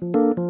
[0.00, 0.06] คุ
[0.48, 0.49] ณ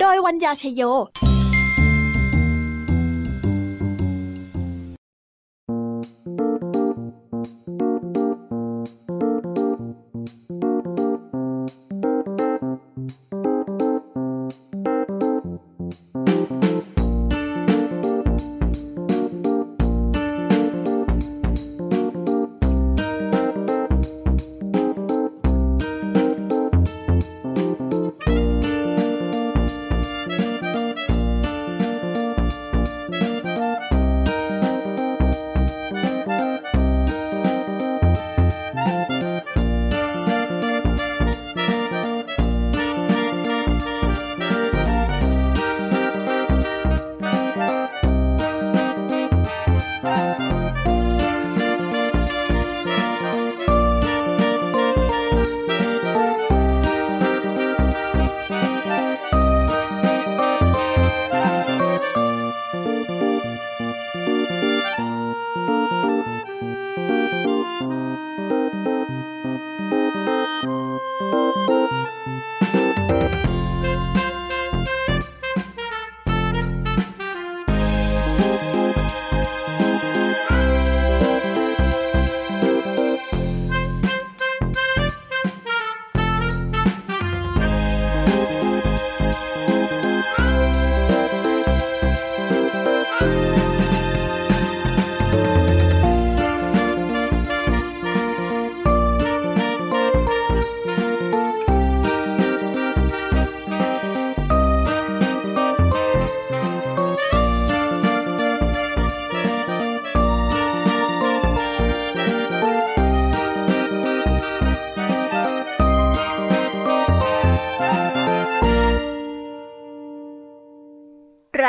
[0.00, 0.82] โดยวัญญาชยโย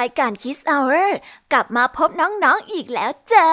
[0.05, 0.95] ายการคิสเอาเร
[1.51, 3.49] กลับมาพบน้องๆออีกแล้วจ้า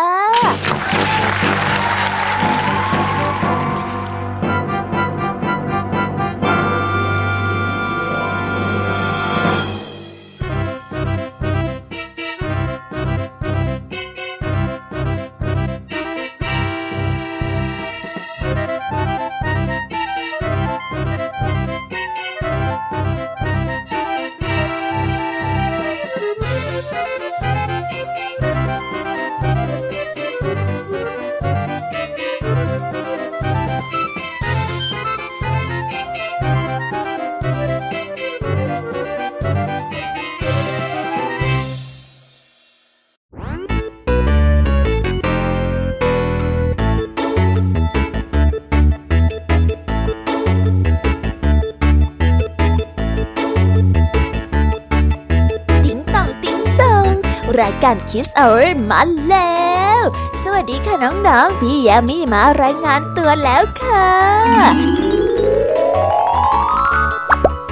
[57.85, 58.49] การคิสเอา
[58.91, 60.01] มาแล้ว
[60.43, 64.09] สวัสดีค่ะน้องๆ พี่ยามีมารายงานตัวแล้วค่ะ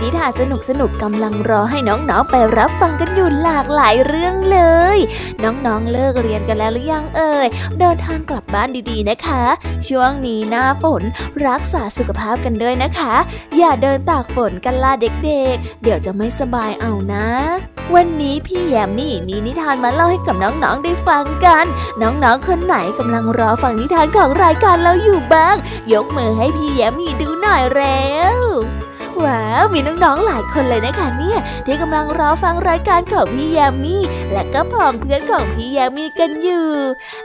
[0.00, 4.60] นิทานสนุกสนุกกำลังรอให้น้องๆ ไปรับฟังกันอยู่หลากหลายเรื่องเล
[4.96, 4.98] ย
[5.44, 7.46] น้องๆ เลิกเรียนกันแล้วหรือยังเอ่ย
[7.78, 9.44] เดินทางกลับบ้านดีๆ นะคะ
[9.88, 11.02] ช่วงนี้หน้าฝน
[11.46, 13.14] รักษาสุขภาพกันด้วยนะคะ
[13.58, 17.28] อย่าเดินตากฝนกันล่ะเด็กๆ เดี๋ยวจะไม่สบายเอานะ
[17.94, 21.64] วันนี้พี่แยมมี่มีนิทานมาเล่าให้กับน้องๆได้ฟังกัน
[22.02, 25.56] น้องๆคนไหนกำลังรอฟังนิทานของรายการเราอยู่บ้าง
[25.92, 28.02] ยกมือให้พี่แยมมี่ดูหน่อยเร็
[28.38, 28.40] ว
[29.24, 34.02] ว้าวมีน้องๆหลายคนเลยนะคะเนี่ย ที่กำลังรอฟังรายการของพี่แยมมี่
[34.32, 36.68] และก็พองเพื่อนของพี่แยมมี่กันอยู่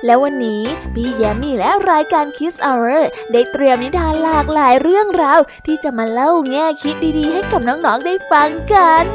[0.06, 0.64] แล้ววันนี้
[0.96, 3.02] พี่แยมมี่และรายการ Kids Hour
[3.32, 9.08] ได้เตรียมนิทานหลากหลายเรื่องราวที่จะมาเล่าแง่คิดดีๆ ให้กับน้องๆได้ฟังกัน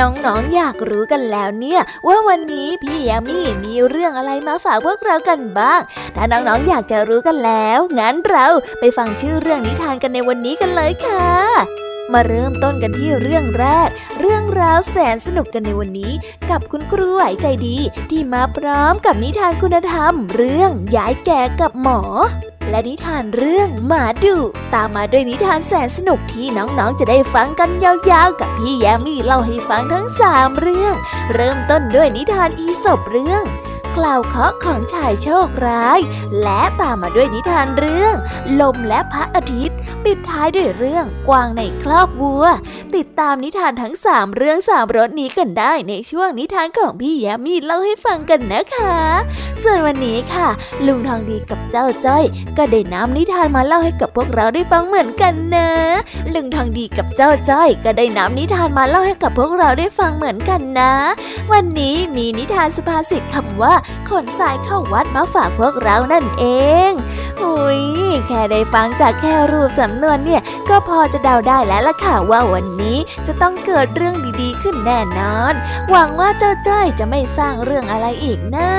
[0.00, 5.80] น้องๆออยากรู้กันแล้วเนี่ย ว่าวันนี้พี่แยมมี่มีเรื่องอะไรมาฝากพวกเรากันบ้าง
[6.16, 8.46] ถ้าน้องๆออยากจะรู้กันแล้ว งั้นเรา
[8.80, 13.88] ไปฟังชื่อเรื่องนิทานกันในวันนี้กันเลยค่ะ มาเริ่มต้นกันที่เรื่องแรก
[14.18, 16.12] เรื่องราวแสนสนุกกันในวันนี้
[16.50, 17.76] กับคุณครูไหวใจดี
[18.10, 22.00] ที่มาพร้อมกับนิทานคุณธรรม เรื่องยายแก่กับหมอ
[22.70, 24.36] และนิทานเรื่องหมาดุ
[24.74, 30.94] ตามมาด้วยนิทานแสนสนุกที่น้องๆจะได้ฟังกันยาวๆ กับพี่แยมมี่เล่าให้ฟังทั้งสามเรื่อง
[31.34, 33.44] เริ่มต้นด้วยนิทานอีสบเรื่อง
[33.96, 35.98] กล่าวเคาะของชายโชคร้าย
[36.42, 38.14] และตามมาด้วยนิทานเรื่อง
[38.60, 42.44] ลมและพระอาทิตย์ ปิดท้ายด้วยเรื่องกวางในคลอกวัว
[42.96, 48.96] ติดตามนิทานทั้งสามเรื่องสามรสนี้กันได้ในช่วงนิทานของพี่แยมมีเล่าให้ฟังกันนะคะ
[49.62, 50.48] ส่วนวันนี้ค่ะ
[50.86, 52.24] ลุงทองดีกับเจ้าจ้อย
[52.56, 55.70] ก็ได้นำนิทานมาเล่าให้กับพวกเราได้ฟังเหมือนกันนะ
[56.34, 60.94] ลุงทองดีกับเจ้าจ้อย ก็ได้นำนิทานมาเล่าให้กับพวกเราได้ฟังเหมือนกันนะ
[61.52, 63.74] วันนี้มีนิทานสุภาษิตคำว่า
[64.08, 66.44] ขนทรายเข้าวัดมาฝากพวกเรานั่นเอ
[66.90, 66.92] ง
[67.42, 67.82] อุ้ย
[68.26, 75.54] แค่ได้ฟังจากแค่รูปสำนวนเนี่ย ก็พอจะเดาได้แล้วล่ะค่ะว่าวันนี้จะต้องเกิดเรื่องดีๆ ขึ้นแน่นอน
[75.90, 78.70] หวังว่าเจ้าจ้อยจะไม่สร้างเรื่องอะไรอีกนะ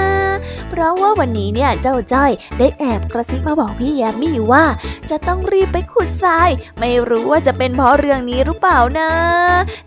[0.70, 4.66] เพราะว่าวันนี้เนี่ยเจ้าจ้อยได้แอบกระซิบมาบอกพี่แยมมี่ว่า
[5.10, 6.50] จะต้องรีบไปขุดทราย
[6.80, 9.10] ไม่รู้ว่าจะเป็นเพราะเรื่องนี้หรือเปล่านะ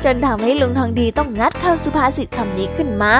[0.04, 3.14] จนทำให้ลุงทองดีต้องงัดคำสุภาษิตคำนี้ขึ้นมา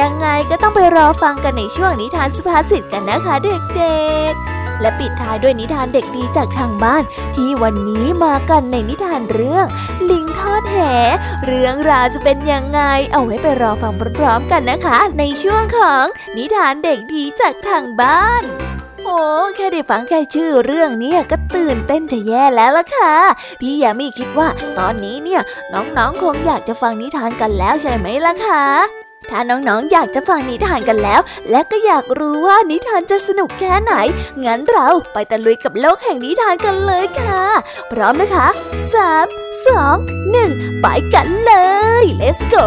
[0.00, 7.02] ยังไงก็ต้องไปรอฟังกันในช่วงนิทานสุภาษิตกันนะคะเด็กๆ และปิดท้ายด้วยนิทานเด็กดีจากทางบ้าน
[7.36, 9.66] ที่วันนี้มากันในนิทานเรื่อง
[10.10, 10.76] ลิงทอดแห
[11.46, 12.80] เรื่องราวจะเป็นยังไง
[13.12, 16.04] เอาไว้ไปรอฟังพร้อมๆกันนะคะ ในช่วงของ
[16.36, 18.44] นิทานเด็กดีจากทางบ้าน
[19.04, 19.20] โอ้
[19.56, 23.14] แค่ได้ฟังแค่ชื่อเรื่องเนี้ยก็ตื่นเต้นจะแย่แล้วล่ะค่ะ
[23.60, 24.48] พี่ยามีคิดว่า
[24.78, 25.42] ตอนนี้เนี่ย
[25.72, 31.20] น้องๆคงอยากจะฟังนิทานกันแล้วใช่ไหมล่ะคะ ถ้าน้องๆ อยากจะฟังนิทานกันแล้ว
[31.50, 33.94] และก็อยากรู้ว่านิทานจะสนุกแค่ไหน
[34.44, 37.44] งั้นเราไปตะลุยกับโลกแห่งนิทานกันเลยค่ะ
[37.92, 38.48] พร้อมนะคะ
[39.14, 41.54] 3 2 1 ไปกันเล
[42.02, 42.66] ย let's go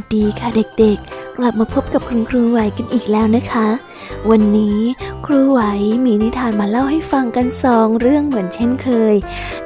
[0.00, 0.48] วัสดีค่ะ
[0.80, 3.68] เด็กๆ กลับมาพบกับคุณครูไหวกันอีกแล้วนะคะ
[4.30, 4.78] วันนี้
[5.26, 5.60] ครูไหว
[6.04, 9.14] มีนิทานมาเล่าให้ฟังกันสองเรื่องเหมือนเช่นเคย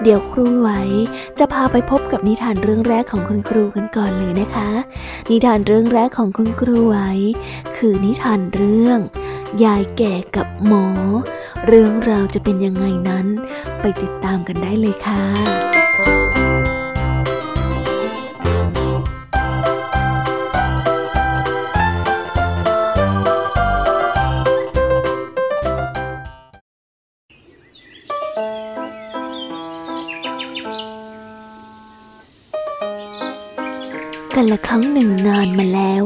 [0.03, 0.69] เดี๋ยวครูไหว
[1.39, 4.71] จะพาไปพบกับนิทานเรื่องแรกของคุณครูกันก่อนเลยนะคะ
[5.31, 6.97] นิทานเรื่องแรกของคุณครูไหว
[7.77, 8.99] คือนิทานเรื่อง
[9.65, 10.87] ยายแก่กับหมอ
[11.67, 13.27] เรื่องราวจะเป็นยังไงนั้น
[13.81, 15.82] ไปติดตามกันได้เลยค่ะ
[34.67, 36.03] ครั้งหนึ่งนานมาแล้ว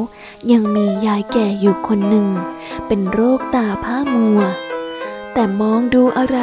[0.52, 2.28] ยังมียายแก่อยู่คนหนึ่ง
[2.86, 4.40] เป็นโรคตาผ้ามัว
[5.32, 6.38] แต่มองดูอะไร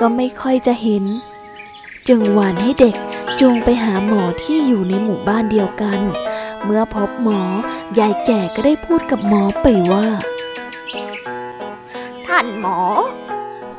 [0.00, 1.04] ก็ไม่ค่อยจะเห็น
[2.08, 2.96] จึงหวานให้เด็ก
[3.40, 6.00] จูงไปหาหมอที่อยู่ในหมู่บ้านเดียวกัน
[6.64, 7.40] เมื่อพบหมอ
[7.98, 10.06] ยายแก่ก็ได้พูดกับหมอไปว่า
[12.26, 12.78] ท่านหมอ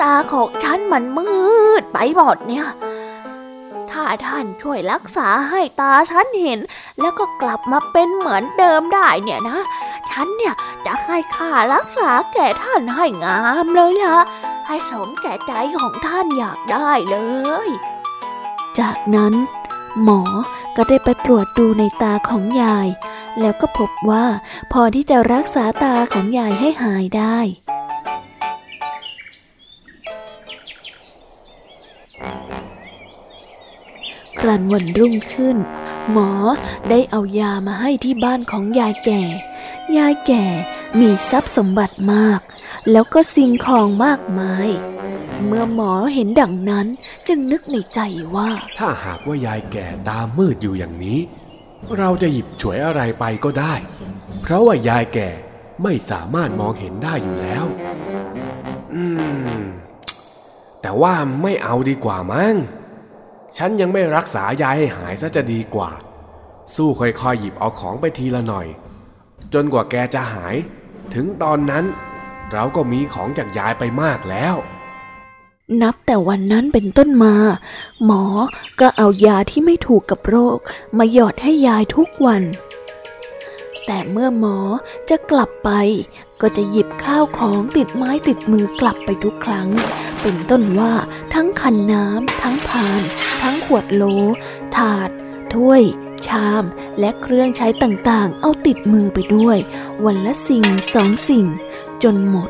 [0.01, 1.31] ตาของฉันมันมื
[1.81, 6.59] ดไปหมดเนี่ยาท่านช่วยรักษาให้ตาฉันเห็น
[6.99, 9.59] แล้วก็กลับมาเป็นเหมือนเดิมได้เนี่ยนะ
[10.09, 10.53] ฉันเนี่ย
[10.85, 14.17] จะให้ค่ารักษาแก่ท่านให้งามเลยล่ะ
[14.67, 17.17] ให้สมแก่ใจของท่านอยากได้เล
[17.67, 17.69] ย
[18.79, 19.33] จากนั้น
[20.03, 20.21] หมอ
[20.75, 22.87] ก็ได้ไปตรวจดูในตาของยาย
[23.41, 24.25] แล้วก็พบว่า
[24.71, 27.37] พอที่จะรักษาตาของยายให้หายได้
[34.41, 35.57] ครันวันรุ่งขึ้น
[36.11, 36.31] หมอ
[36.89, 39.21] ได้เอายามาให้ที่บ้านของยายแก่
[39.97, 40.45] ยายแก่
[40.99, 42.39] มีทรัพย์สมบัติมาก
[42.91, 44.67] แล้วก็สิ่งของมากมาย
[45.45, 46.87] เมื่อหมอเห็นดังนั้น
[47.27, 47.99] จึงนึกในใจ
[48.35, 51.19] ว่า ถ้าหากว่ายายแก่ตามืดอยู่อย่างนี้
[51.97, 53.73] เราจะหยิบฉวยอะไรไปก็ได้
[54.41, 55.29] เพราะว่ายายแก่
[55.83, 57.65] ไม่สามารถมองเห็นได้อยู่แล้ว
[58.93, 59.03] อื
[59.57, 59.61] ม
[60.81, 62.55] แต่ว่าไม่เอาดีกว่ามั้ง
[63.57, 65.91] ฉันยังไม่รักษายายให้หายซะจะดีกว่า
[66.75, 68.67] สู้ค่อยๆหยิบเอาของไปทีละหน่อย
[69.53, 70.55] จนกว่าแกจะหาย
[71.13, 71.85] ถึงตอนนั้น
[72.51, 74.55] เราก็มีของจากยายไปมากแล้ว
[75.81, 77.35] นับแต่วันนั้นเป็นต้นมา
[78.05, 78.23] หมอ
[78.79, 80.57] ก็เอายาที่ไม่ถูกกับโรค
[80.97, 82.43] มาหยอดให้ยายทุกวัน
[83.85, 84.57] แต่เมื่อหมอ
[85.09, 85.69] จะกลับไป
[86.41, 89.69] ก็จะหยิบข้าวของติดไม้ติดมือกลับไปทุกครั้ง
[90.21, 90.93] เป็นต้นว่า
[91.33, 93.01] ทั้งคันน้ำทั้งพาน
[93.41, 94.03] ทั้งขวดโหล
[94.75, 95.09] ถาด
[95.53, 95.81] ถ้วย
[96.27, 96.63] ชาม
[96.99, 99.57] และเครื่องใช้ต่างๆ เอาติดมือไปด้วย
[100.05, 101.45] วันละสิ่งสองสิ่ง
[102.03, 102.49] จนหมด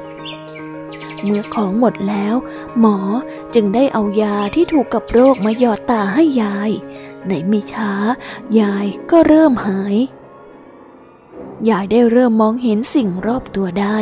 [1.24, 2.36] เมื่อของหมดแล้ว
[2.80, 2.98] หมอ
[3.54, 6.72] จึงได้เอายาที่ถูกกับโรคมาหยอดตาให้ยาย
[7.28, 7.92] ในไม่ช้า
[8.60, 9.96] ยายก็เริ่มหาย
[11.70, 13.98] ยายได้เริ่มมองเห็นสิ่งรอบตัวได้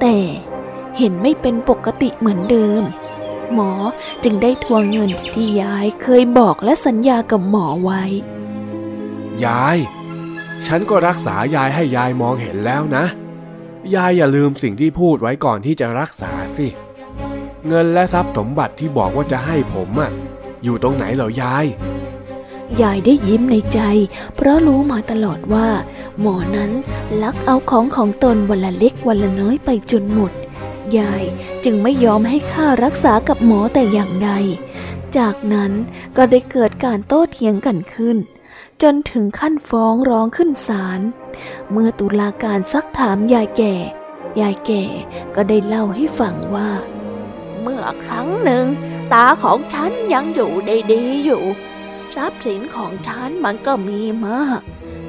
[0.00, 0.16] แต่
[0.98, 2.82] เห็นไม่เป็นปกติเหมือนเดิม
[3.54, 3.72] หมอ
[4.24, 8.02] จึงได้ทวงเงินที่ยายเคยบอกและสัญญากับหมอไว้
[9.44, 9.78] ยาย
[10.66, 13.04] ฉันก็รักษายายให้ยายมองเห็นแล้วนะ
[13.94, 16.68] ยายอย่าลืมสิ่งที่พูดไว้ก่อนที่จะรักษาสิ
[17.68, 20.10] เงินและทรัพย์สมบัติที่บอกว่าจะให้ผมอะ
[20.64, 21.64] อยู่ตรงไหนเหรอยาย
[22.82, 23.80] ยายได้ยิ้มในใจ
[24.36, 25.68] เพราะรู้มาตลอดว่า
[26.20, 26.70] หมอนั้น
[27.22, 30.32] ลักเอาของของตนวันละเล็กวันละน้อยไปจนหมด
[30.98, 31.24] ยาย
[31.64, 34.30] จึงไม่ยอมให้ค่ารักษากับหมอแต่อย่างใด
[35.18, 35.72] จากนั้น
[36.16, 38.16] ก็ได้เกิดการโต้เถียงกันขึ้น
[38.82, 41.00] จนถึงขั้นฟ้องร้องขึ้นศาล
[41.70, 43.74] เมื่อตุลาการซักถามยายแก่
[44.40, 44.84] ยายแก่
[45.34, 46.70] ก็ได้เล่าให้ฟังว่า
[47.60, 48.64] เมื่อครั้งหนึ่ง
[49.12, 51.44] ตาของฉันยังอยู่ได้ดีอยู่
[52.14, 54.60] ทรัพย์สินของฉันมันก็มีมาก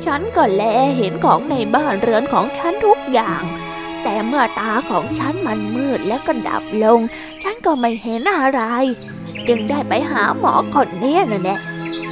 [0.06, 0.64] ฉันก็แล
[0.98, 3.44] เห็นของในบ้านเรือนของฉันทุกอย่าง
[4.04, 7.00] แต่เมื่อตาของฉันมันมืดแล้วก็ดับลง
[7.44, 8.62] ฉันก็ไม่เห็นอะไร
[9.48, 11.60] จึงได้ไปหาหมอคนนี้น่ะแหละ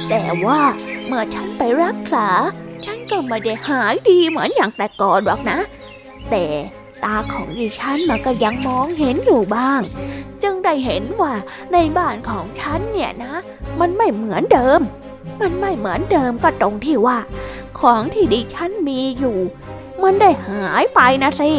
[0.08, 0.60] แต่ว่า
[1.06, 2.28] เมื่อฉันไปรักษา
[2.84, 5.58] ฉันก็ไม่ได้หายดีเหมือนอย่างแต่ก่อนหรอกนะ
[6.30, 6.44] แต่
[7.04, 9.80] ตาของดิฉันมันก็ยังมองเห็นอยู่บ้าง
[10.42, 11.32] จึงได้เห็นว่า
[11.72, 13.34] ในบ้านของฉันเนี่ยนะ
[13.80, 14.80] มันไม่เหมือนเดิม
[15.40, 17.18] มันไม่เหมือนเดิมก็ตรงที่ว่า
[17.80, 19.38] ของที่ดิฉันมีอยู่
[20.02, 21.52] มันได้หายไปนะสิ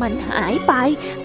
[0.00, 0.72] มันหายไป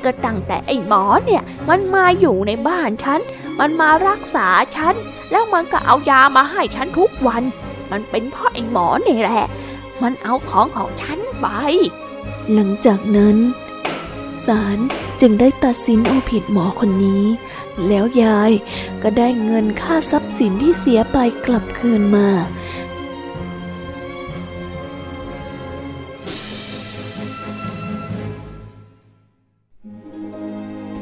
[0.04, 3.20] ก็ตั้งแต่ไอ้หมอเนี่ย มันมาอยู่ในบ้านฉัน
[3.60, 4.96] มันมารักษาฉัน
[5.32, 7.44] แล้วมันก็เอายามาให้ฉันทุกวัน
[7.92, 9.46] มันเป็นเพราะไอ้หมอนี่แหละ
[10.02, 11.48] มันเอาของของฉันไป
[12.54, 13.38] หลังจากนั้น
[14.46, 14.78] ศาล
[15.22, 17.24] จึงได้ตัดสินเอาผิดหมอคนนี้
[17.88, 18.52] แล้วยาย
[19.04, 22.30] ก็ได้เงินค่าทรัพย์สินที่เสียไปกลับคืนมา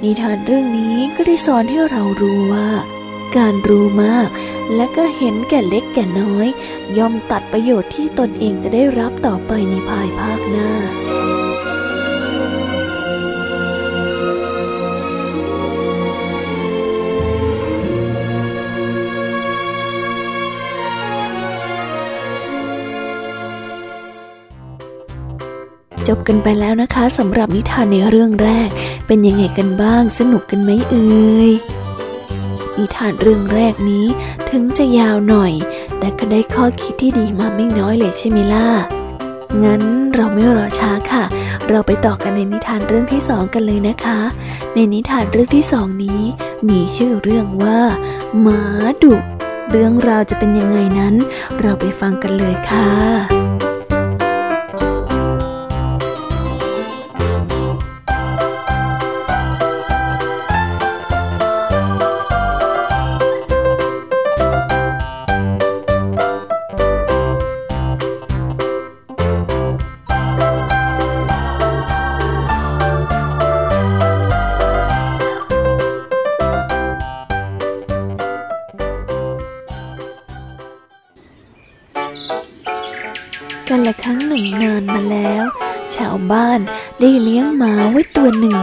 [0.03, 2.69] นิทานเรื่องนี้ก็ได้สอนให้เรารู้ว่า
[3.37, 4.29] การรู้มาก
[4.75, 6.47] และก็เห็นแก่เล็กแก่น้อย
[6.97, 10.69] ย่อมตัดประโยชน์ที่ตนเองจะได้รับต่อไปในภายภาคหน้า
[26.09, 28.69] จบกันไปแล้วนะคะสำหรับนิทานในเรื่องแรก
[29.07, 31.51] เป็นยังไงกันบ้างสนุกกันไหมเอ่ย
[32.77, 34.05] นิทานเรื่องแรกนี้
[34.49, 35.53] ถึงจะยาวหน่อย
[35.99, 38.67] แต่ก็ได้ข้อคิดที่ดีมาไม่น้อยเลยใช่ไหมล่ะ
[39.63, 39.81] งั้น
[40.15, 41.23] เราไม่รอช้าค่ะ
[41.69, 44.19] เราไปต่อกันในนิทานเรื่องที่สองกันเลยนะคะ
[44.73, 46.21] ในนิทานเรื่องที่สองนี้
[46.69, 47.79] มีชื่อเรื่องว่า
[48.41, 48.61] หมา
[49.03, 49.15] ดุ
[49.71, 51.15] เรื่องราวจะเป็นยังไงนั้น
[51.61, 53.38] เราไปฟังกันเลยค่ะ
[86.99, 88.57] ได้เลี้ยงหมาไว้ตัวหนึ่ง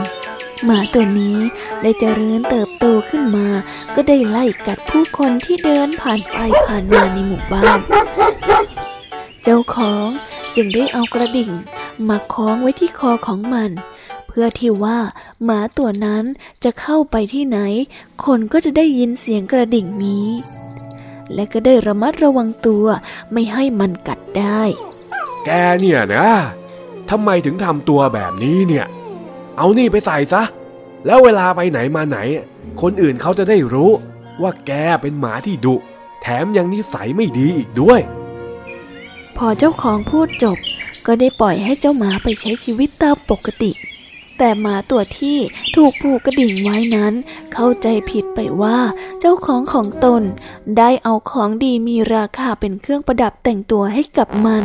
[0.65, 1.37] หมาตัวนี้
[1.83, 3.49] ได้เจริญเติบโตขึ้นมา
[3.95, 7.79] ก็ได้ไล่กัดผู้คนที่เดินผ่านไปผ่านมาในหมู่บ้าน
[9.43, 10.09] เจ้าของ
[10.57, 11.51] จึงได้เอากระดิ่ง
[12.09, 13.71] มาคล้องไว้ที่คอของมัน
[14.29, 14.99] เพื่อที่ว่า
[15.45, 16.25] หมาตัวนั้น
[16.65, 17.59] จะเข้าไปที่ไหน
[18.25, 20.27] คนก็จะได้ยินเสียงกระดิ่งนี้
[21.35, 22.87] และก็ได้ระมัดระวังตัว
[23.33, 24.63] ไม่ให้มันกัดได้
[25.45, 26.31] แกเนี่ยนะ
[27.11, 28.87] ทำไมถึงทำตัวแบบนี้เนี่ย
[29.57, 30.43] เอานี่ไปใส่ซะ
[31.07, 32.19] แล้วเวลาไปไหนมาไหน
[32.83, 33.91] คนอื่นเขาจะได้รู้
[34.43, 34.73] ว่าแก
[35.03, 35.75] เป็นหมาที่ดุ
[36.23, 38.01] แถมยังนิสัยไม่ดีอีกด้วย
[39.37, 40.59] พอเจ้าของพูดจบ
[41.07, 43.73] ก็ได้ปล่อยให้เจ้าหมาไปใช้ชีวิตตามปกติ
[44.39, 45.39] แต่หมาตัวที่
[45.75, 47.15] ถูกผูกกระดิ่งไว้นั้น
[47.53, 48.79] เข้าใจผิดไปว่า
[49.21, 50.23] เจ้าของของตน
[50.79, 54.65] ได้เอาของดีมีราคาเป็นเครื่องประดับแต่งตัวให้กับมัน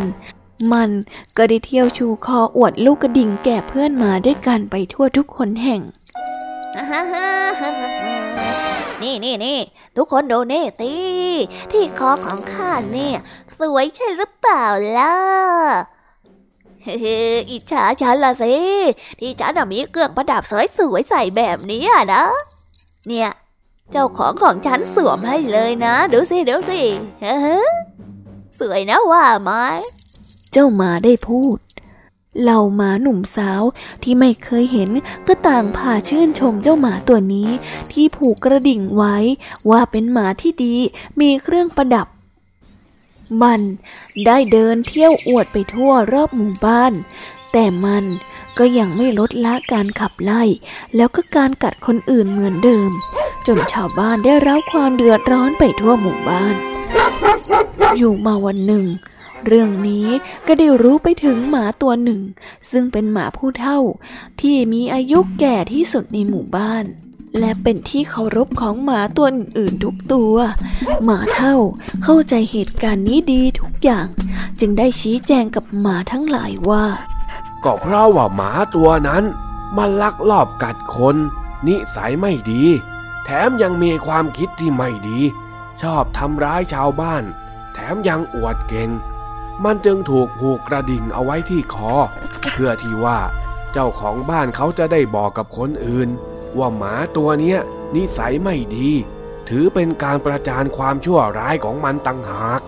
[0.74, 0.90] มัน
[1.38, 5.82] ก็ได้เที่ยวชูคออวดลูกกระดิ่งแก่เพื่อนมาด้วยกันไปทั่วทุกคนแห่ง
[9.02, 9.60] นี่นี่นี่
[9.98, 10.92] ทุกคนดูนี่สิ
[11.72, 13.18] ที่คอของข้าเนี่ย
[13.60, 14.66] สวยใช่หรือเปล่า
[14.98, 15.16] ล่ะ
[17.52, 18.56] อิจฉาฉันละสิ
[19.20, 20.44] ที่ฉันมีเครื่องประดับ
[20.78, 22.24] สวยๆใส่แบบนี้นะ
[23.08, 23.30] เนี่ย
[23.92, 26.82] เจ้าของของฉันสวมให้เลยนะ ดูสิดูสิ
[27.22, 27.38] เฮ้
[28.60, 29.52] สวยนะว่าไหม
[30.52, 31.58] เจ้าหมาได้พูด
[32.42, 33.62] เหล่าหมาหนุ่มสาว
[34.04, 34.90] ที่ไม่เคยเห็น
[35.28, 37.50] ก็ต่างพาชื่นชมเจ้าหมาตัวนี้
[37.92, 39.18] ที่ผูกกระดิ่งไว้
[39.70, 40.76] ว่าเป็นหมาที่ดี
[41.20, 42.08] มีเครื่องประดับ
[43.42, 43.62] มัน
[44.26, 46.94] ได้เดินเที่ยวอวดไปทั่วรอบหมู่บ้าน
[47.52, 48.04] แต่มัน
[48.58, 50.44] ก็ยังไม่ลดละการขับไล่
[50.96, 52.92] แล้วก็การกัดคนอื่นเหมือนเดิม
[53.48, 56.56] จนชาวบ้านได้รับความเดือดร้อนไปทั่วหมู่บ้าน
[57.98, 58.86] อยู่มาวันหนึ่ง
[59.48, 60.08] เรื่องนี้
[60.48, 62.22] ก็ได้รู้ไปถึงหมาตัวหนึ่ง
[62.72, 63.80] ซึ่งเป็นหมาผู้เฒ่า
[64.42, 66.86] ที่มีอายุแก่ที่สุดในหมู่บ้าน
[67.40, 70.36] และเป็นที่เคารพของหมาตัวอื่นๆทุกตัว
[71.04, 71.56] หมาเฒ่า
[72.04, 74.08] เข้าใจเหตุการณ์นี้ดีทุกอย่าง
[74.60, 76.86] จึงได้ชี้แจงกับหมาทั้งหลายว่า
[77.64, 79.24] ก็เพราะว่าหมาตัวนั้น
[79.78, 81.16] มันลักลอบกัดคน
[81.68, 82.64] นิสัยไม่ดี
[83.26, 85.20] แถมยังมีความคิดที่ไม่ดี
[85.82, 87.24] ชอบทำร้ายชาวบ้าน
[87.74, 88.90] แถมยังอวดเก่ง
[89.66, 91.94] มันจึงถูกผูกกระดิ่งเอาไว้ที่คอ
[92.54, 93.20] เพื่อที่ว่า
[93.74, 96.10] เจ้าของบ้านเขาจะได้บอกกับคนอื่น
[96.58, 97.60] ว่าหมาตัวเนี้ย
[97.96, 98.90] นิสัยไม่ดี
[99.50, 102.62] ถือเป็นการประจานความชั่วร้ายของมันต่างหาก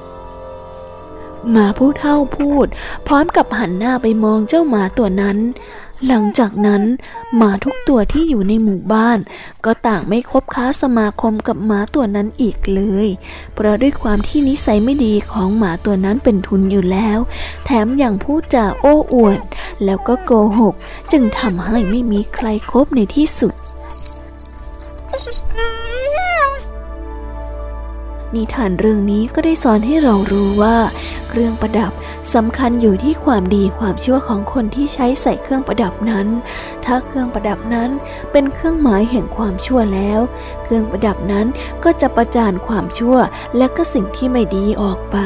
[1.51, 2.67] หมาผู้เท่าพูด
[3.07, 5.37] พร้อมกับหันหน้าไปมองเจ้าหมาตัวนั้น
[6.07, 6.83] หลังจากนั้น
[7.35, 9.19] หมาทุกตัวที่อยู่ในหมู่บ้าน
[9.65, 13.07] ก็ต่างไม่คบค้าสมาคมกับหมาตัวนั้นอีกเลย
[13.53, 17.19] เพราะด้วยความที่นิสัยไม่ดีของหมาตัวนั้นเป็นทุนอยู่แล้ว
[17.65, 19.39] แถมยังพูดจาโอ้อวด
[19.85, 20.75] แล้วก็โกหก
[21.11, 23.53] จึงทำให้ไม่มีใครคบในที่สุด
[28.35, 30.77] นิทานเรื่องนี้ก็ได้สอนให้เรารู้ว่า
[31.29, 31.91] เครื่องประดับ
[32.33, 36.27] สำคัญอยู่ที่ความดีความชั่วของคนที่ใช้ใส่เครื่องประดับนั้น
[36.85, 37.89] ถ้าเครื่องประดับนั้น
[38.31, 40.19] เป็นเครื่องหมายแห่งความชั่วแล้ว
[40.63, 41.47] เครื่องประดับนั้น
[41.83, 43.17] ก็จะประจานความชั่ว
[43.57, 45.17] และก็สิ่งที่ไม่ดีออกไป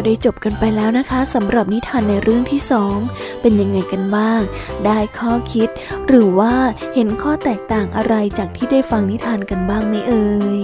[0.00, 2.96] ก็ได้จบกันไปแล้วนะคะสำหรับนิทานในเรื่องที่สอง
[3.40, 4.40] เป็นยังไงกันบ้าง
[4.84, 5.68] ได้ข้อคิด
[6.06, 6.54] หรือว่า
[6.94, 10.58] เห็นข้อแตกต่างอะไรจากที่ได้ฟังนิทานกันบ้างไหมเอ่ย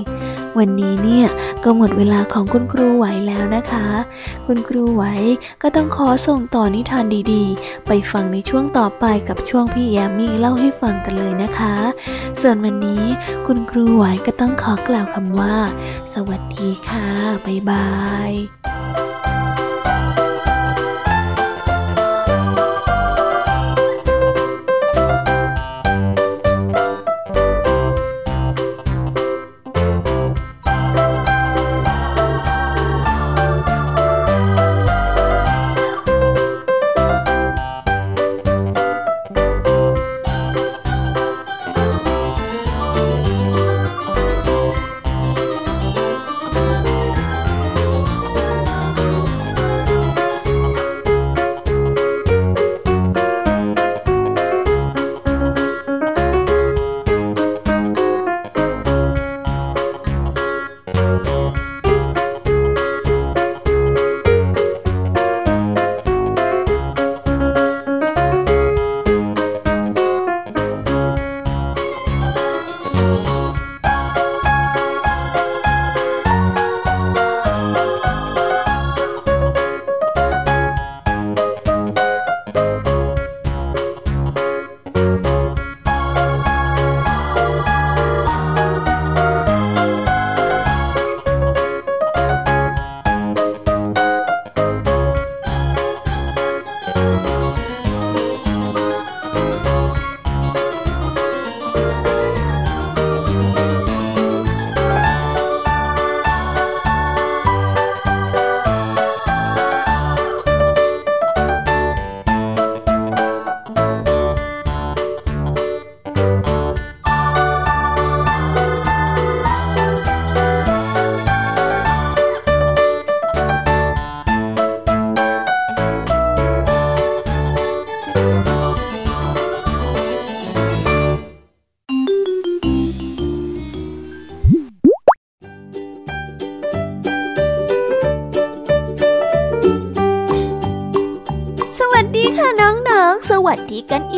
[0.58, 1.26] วันนี้เนี่ย
[1.64, 3.86] ก็หมดเวลาของคุณครูไหวแล้วนะคะ
[4.46, 5.04] คุณครูไหว
[5.62, 11.74] ก็ต้องขอส่งต่อนิทานดีๆ ไปฟังในช่วงต่อไปกับช่วงพี่แอมมี่เล่าให้ฟังกันเลยนะคะ
[12.40, 13.04] ส่วนวันนี้
[13.46, 15.56] คุณครูไหวก็ต้องขอกล่าวคำว่า
[16.14, 17.08] สวัสดีค่ะ
[17.46, 17.88] บ๊ายบา
[18.30, 18.32] ย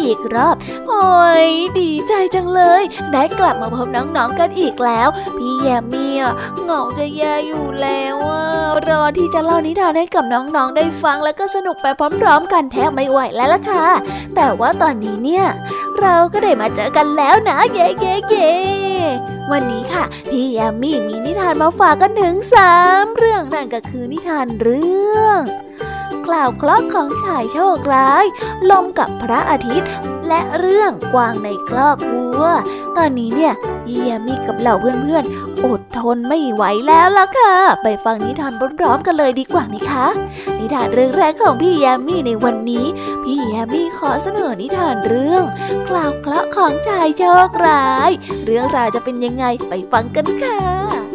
[0.08, 0.56] อีกรอบ
[0.88, 1.46] โอ้ย
[1.78, 6.12] ดีใจจังเลย ได้กลับมาพบน้องๆกันอีกแล้ว พี่แยมมี่
[6.62, 8.16] เหงาจะแย่อยู่แล้ว
[8.88, 11.86] รอที่จะเล่านิทานให้กับน้องๆได้ฟังแล้วก็สนุกไป
[12.20, 13.86] พร้อม ๆ กันแทบไม่ไหวแล้วล่ะค่ะ
[14.34, 15.46] แต่ว่าตอนนี้เนี่ย
[16.00, 18.50] เราก็ได้มาเจอกันแล้วนะเย้เย้เย้
[19.50, 25.40] วันนี้ค่ะ พี่แยมมี่มีนิทานมาฝากกันถึงสามเรื่องนั่นก็คือนิทานเรื่อง
[26.28, 28.24] กล่าวเคราะห์ของชายโชคร้าย
[28.70, 29.90] ลมกับพระอาทิตย์
[30.28, 32.44] และเรื่องกวางในคลอกวัว
[32.96, 33.52] ตอนนี้เนี่ย
[33.86, 40.06] เยียมีกับเหล่าเพื่อนๆ อดทนไม่ไหวแล้วล่ะค่ะ ไปฟังนิทานพร้อมๆกันเลยดีกว่าไหมคะ
[40.58, 42.86] นิทานเรื่องแรกของพี่ยามีในวันนี้
[43.24, 45.44] พี่ยามีขอเสนอนิทานเรื่อง
[45.90, 48.10] กล่าวเคราะห์ของชายโชคร้าย
[48.44, 51.07] เรื่องราวจะเป็นยังไงไปฟังกันค่ะ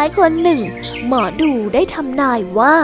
[0.00, 0.62] ายคนหนึ่ง
[1.06, 2.76] หมอดูได้ทำนายว่า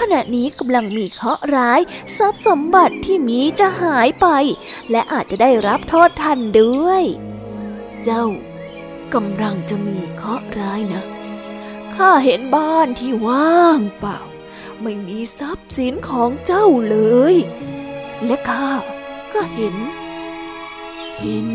[0.00, 1.80] ขณะนี้กำลังมีเคราะห์ร้าย
[2.16, 4.26] ทรัพย์สมบัติที่มีจะหายไป
[4.90, 7.04] และอาจจะได้รับโทษทันด้วย
[8.04, 8.24] เจ้า
[9.14, 11.02] กำลังจะมีเคราะห์ร้ายนะ
[11.94, 14.18] ข้าเห็นบ้านที่ว่างเปล่า
[14.82, 16.98] ไม่มีทรัพย์สินของเจ้าเล
[17.32, 17.34] ย
[18.24, 18.72] และข้า
[19.32, 19.76] ก็เห็น
[21.20, 21.48] เห็น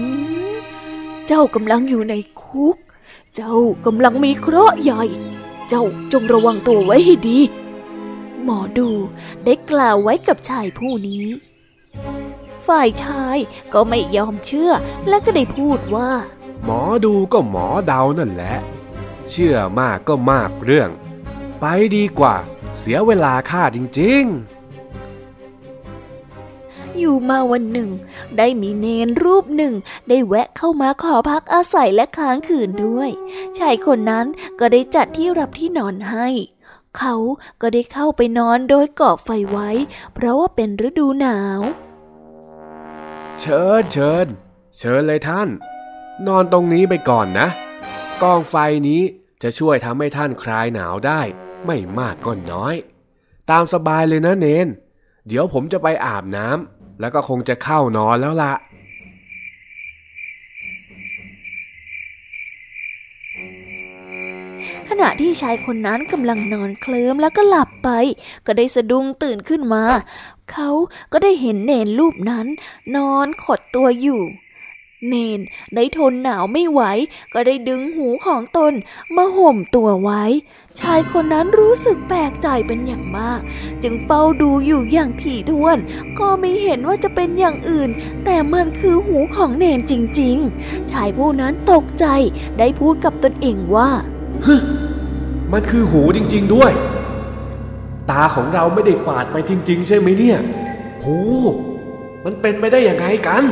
[1.28, 2.78] เจ้ากำลังอยู่ในคุก
[3.40, 5.04] เจ้ากำลังมีเคราะห์ใหญ่
[5.70, 7.40] เจ้าจงระวังตัวไว้ให้ดี
[8.44, 8.90] หมอดู
[9.44, 11.26] ได้กล่าวไว้กับชายผู้นี้
[12.68, 13.38] ฝ่ายชาย
[13.74, 14.72] ก็ไม่ยอมเชื่อ
[15.08, 16.12] และก็ได้พูดว่า
[16.64, 18.56] หมอดูก็หมอเดานั่นแหละ
[19.30, 20.90] เชื่อมากก็มากเรื่อง
[21.60, 22.36] ไปดีกว่า
[22.80, 24.57] เสียเวลาข้าจริง ๆ
[27.00, 27.90] อยู่มาวันหนึ่ง
[28.38, 29.74] ได้มีเนนรูปหนึ่ง
[30.08, 33.10] ได้แวะเข้ามาขอพักอาศัยและค้างคืนด้วย
[33.58, 34.26] ชายคนนั้น
[34.60, 36.28] ก็ได้จัดที่รับที่นอนให้
[36.98, 37.16] เขา
[37.62, 39.70] ก็ได้เข้าไปนอนโดยก่อไฟไว้
[40.14, 41.62] เพราะว่าเป็นฤดูหนาว
[43.40, 44.28] เชิญเชิญ
[44.78, 45.48] เชิญเลยท่าน
[46.28, 47.48] นอนตรงนี้ไปก่อนนะ
[48.22, 48.56] กองไฟ
[48.88, 49.02] นี้
[49.44, 51.22] จะช่วยทำให้ท่านคลายหนาวได้
[51.66, 52.76] ไม่มากก็น้อย
[53.52, 54.68] ตามสบายเลยนะเนน
[55.28, 58.54] เดี๋ยวผมจะไปอาบน้ำ แล้วก็คงจะเข้านอนแล้วล่ะ
[64.90, 67.90] ขณะที่ชายคนนั้นกำลังนอนเคลิ้มแล้วก็หลับไป
[68.46, 69.84] ก็ได้สะดุ้งตื่นขึ้นมา
[70.52, 70.70] เขา
[71.12, 72.48] ก็ได้เห็นเนนรูปนั้น
[72.96, 74.22] นอนขดตัวอยู่
[75.08, 75.40] เนน
[75.76, 76.82] ได้ทนหนาวไม่ไหว
[77.34, 78.74] ก็ได้ดึงหูของตน
[79.16, 80.24] มาห่มตัวไว้
[80.80, 83.42] ชายคนนั้นรู้สึกแปลกใจเป็นอย่างมาก
[83.84, 85.78] จึงเฝ้าดูอยู่อย่างถี่ถ้วน
[86.20, 87.90] ก็ไม่เห็นว่าจะเป็นอย่างอื่น
[88.26, 90.36] แต่มันคือหูของเนนจริง
[90.66, 92.06] ๆ ชายผู้นั้นตกใจ
[92.60, 93.90] ได้พูดกับตนเองว่า
[95.54, 96.72] มันคือหูจริง ๆด้วย
[98.12, 100.40] ตาของเราไม่ได้ฝาดไปจริง ๆ ใช่ไหมเนี่ย
[101.04, 101.18] หู
[102.26, 103.44] มันเป็นไปได้ยังไงกัน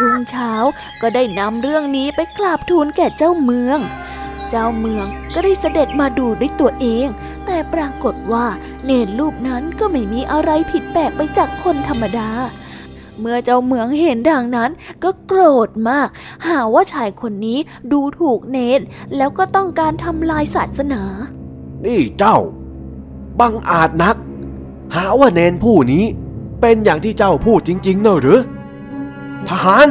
[0.00, 0.52] รุ่งเช้า
[1.00, 3.78] ก็ได้นำเรื่องนี้ไปกราบทูลแก่เจ้าเมือง
[4.50, 7.06] เจ้าเมืองก็ได้เสด็จมาดูด้วยตัวเอง
[7.46, 8.46] แต่ปรากฏว่า
[8.84, 12.30] เนรรูปนั้นก็ไม่มีอะไรผิดแปลกไปจากคนธรรมดา
[13.20, 14.70] เมื่อเจ้าเมืองเห็นดังนั้น
[15.02, 16.08] ก็โกรธมาก
[16.46, 17.58] หาว่าชายคนนี้
[17.92, 18.80] ดูถูกเนร
[19.16, 21.02] แล้วก็ต้องการทำลายศาสนา
[21.84, 22.38] นี่เจ้า
[23.40, 24.16] บังอาจนัก
[24.94, 26.04] หาว่าเนนผู้นี้
[26.60, 28.40] เป็นอย่างที่เจ้าพูดจริงๆเนอะหรือ
[29.48, 29.86] ทหาร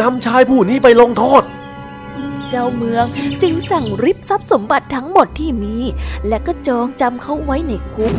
[0.00, 1.42] นำชายผู้นี้ไปลงโทษ
[2.50, 3.04] เจ้าเมือง
[3.42, 5.76] จึงสั่งริบทรัพย์สมบัติทั้งหมดที่มี
[6.28, 8.14] และก็จองจำเขาไว้ในคุก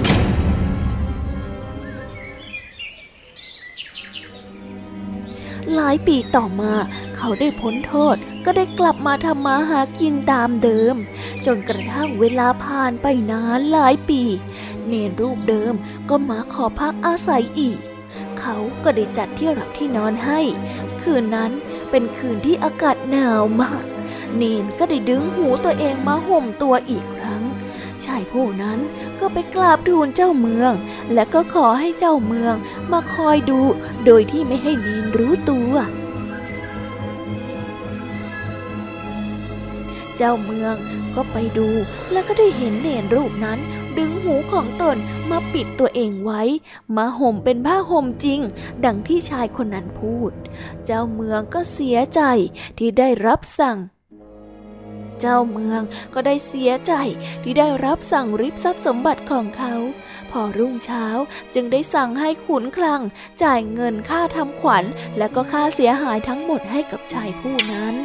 [5.76, 6.74] หลายปีต่อมา
[7.18, 10.96] เขาได้พ้นโทษก็ได้กลับมาทำมาหากินตามเดิม
[11.46, 14.22] จนกระทั่งเวลาผ่านไปนานหลายปี
[14.88, 15.74] เนรรูปเดิม
[16.10, 17.80] ก็มาขอพักอาศัยอีก
[18.42, 20.40] เขาก็ได้จัดที่หลับที่นอนให้
[21.02, 21.52] คืนนั้น
[21.90, 23.86] เป็นคืนที่อากาศหนาวมาก
[24.36, 27.44] เนนก็ได้ดึงหูตัวเองมาห่มตัวอีกครั้ง
[28.06, 28.80] ชายผู้นั้น
[29.20, 30.74] ก็ไปกราบทูลเจ้าเมือง
[31.14, 32.56] และก็ขอให้เจ้าเมือง
[32.92, 33.60] มาคอยดู
[34.06, 35.74] โดยที่ไม่ให้เนนรู้ตัว
[40.18, 40.76] เจ้าเมือง
[41.16, 41.70] ก็ไปดู
[42.12, 43.60] แล้วก็ได้เห็นเนนรูปนั้น
[44.00, 44.98] ดึงหูของตน
[45.32, 46.42] มาปิดตัวเองไว้
[46.98, 48.42] มาห่มเป็นผ้าห่มจริง
[48.86, 50.32] ดังที่ชายคนนั้นพูด
[50.86, 52.22] เจ้าเมืองก็เสียใจ
[52.78, 53.78] ที่ได้รับสั่ง
[55.20, 55.82] เจ้าเมือง
[56.14, 56.94] ก็ได้เสียใจ
[57.44, 59.76] ที่ได้รับสั่งริบทรัพย์สมบัติของเขา
[60.32, 61.06] พอรุ่งเช้า
[61.54, 63.02] จึงได้สั่งให้ขุนคลัง
[63.44, 64.84] จ่ายเงินค่าทำขวัญ
[65.18, 67.96] และก็ค่าเสียหายทั้งหมดให้กับชายผู้นั้น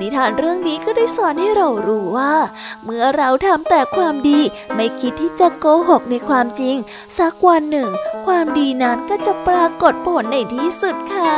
[0.00, 2.34] นิทานเรื่องนี้ก็ได้สอนให้เรารู้ว่า
[2.84, 4.40] เมื่อเราทำแต่ความดี
[4.74, 6.76] ไม่คิดที่จะโกหกในความจริง
[7.18, 7.88] สักวันหนึ่ง
[8.26, 11.36] ความดีนั้นก็จะปรากฏผลในที่สุดค่ะ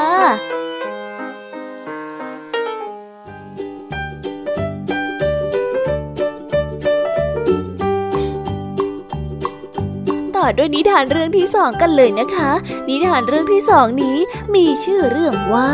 [10.37, 12.51] ต่อด้วยนิทานเรื่องที่สองกันเลยนะคะ
[12.89, 14.19] นิทานเรื่องที่สองนี้
[14.55, 15.71] มีชื่อเรื่องว่า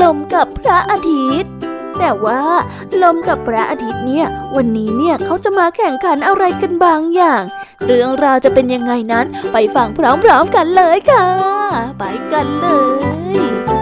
[0.00, 1.52] ลมกับพระอาทิตย์
[1.98, 2.42] แต่ว่า
[3.02, 7.42] ลมกับพระอาทิตย์เนี่ย วันนี้เนี่ยเขาจะมาแข่งขันอะไรกันบางอย่าง
[7.86, 11.26] เรื่องราวจะเป็นยังไงนั้นไปฟังพร้อมๆกันเลยค่ะ
[11.98, 12.68] ไปกันเล
[13.34, 13.75] ย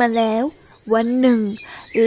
[0.00, 0.44] มาแล้ว
[0.94, 1.40] วันหนึ่ง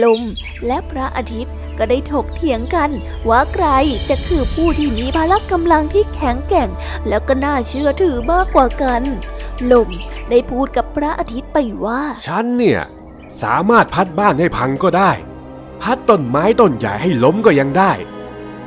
[0.02, 0.20] ลม
[0.66, 2.90] และพระอาทิตย์ก็ได้ถกเถียงกัน
[3.28, 3.66] ว่าใคร
[4.08, 6.68] จะคือผู้ที่มีพละกำลังที่แข็งแกร่ง
[7.08, 9.02] แล้วก็น่าเชื่อถือมากกว่ากัน
[9.72, 9.88] ลม
[10.30, 12.80] ได้พูดกับพระอาทิตย์ไปว่า ฉันเนี่ย
[13.42, 15.10] สามารถพัดบ้านให้พังก็ได้
[15.82, 17.92] พัดต้นไม้ต้นใหญ่ให้ล้มก็ยังได้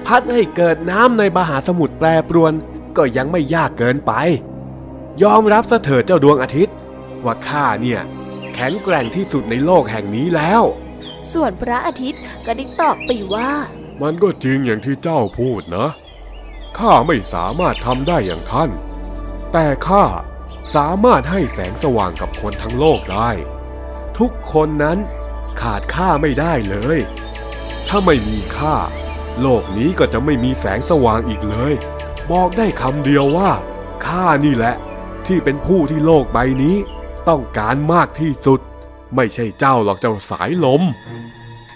[0.07, 2.53] พัดให้เกิดน้ำในมหาสมุทรแปรปรวน
[2.97, 4.11] ก็ยังไม่ยากเกินไป
[5.23, 6.75] ยอมรับซะเถิดเจ้าดวงอาทิตย์
[7.25, 8.01] ว่าข้าเนี่ย
[8.55, 10.63] แข็งแกร่งที่สุดในโลกแห่งนี้แล้ว
[11.33, 13.51] ส่วนพระอาทิตย์ก็ได้ตอบไปว่า
[14.01, 15.89] มันก็จริงอย่างที่เจ้าพูดนะ
[16.77, 18.71] ข้าไม่สามารถทำได้อย่างท่าน
[19.53, 20.05] แต่ข้า
[20.75, 23.29] สามารถให้แสงสว่างกับคนทั้งโลกได้
[24.19, 24.97] ทุกคนนั้น
[25.61, 26.99] ขาดข้าไม่ได้เลย
[27.87, 28.75] ถ้าไม่มีข้า
[29.41, 31.73] โลกนี้ก็จะไม่มีแสงสว่างอีกเลย
[32.31, 33.51] บอกได้คำเดียวว่า
[34.05, 34.75] ข้านี่แหละ
[35.27, 36.75] ที่เป็นผู้ที่โลกใบนี้
[37.29, 38.59] ต้องการมากที่สุด
[39.15, 40.81] ไม่ใช่เจ้าหรอกเจ้าสายลม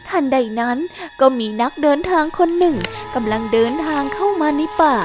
[0.08, 0.78] ทันใดนั้น
[1.20, 2.78] ก็มีนักเดินทางคนหนึ่ง
[3.16, 4.98] กำลังเดินทางเข้ามาในป่า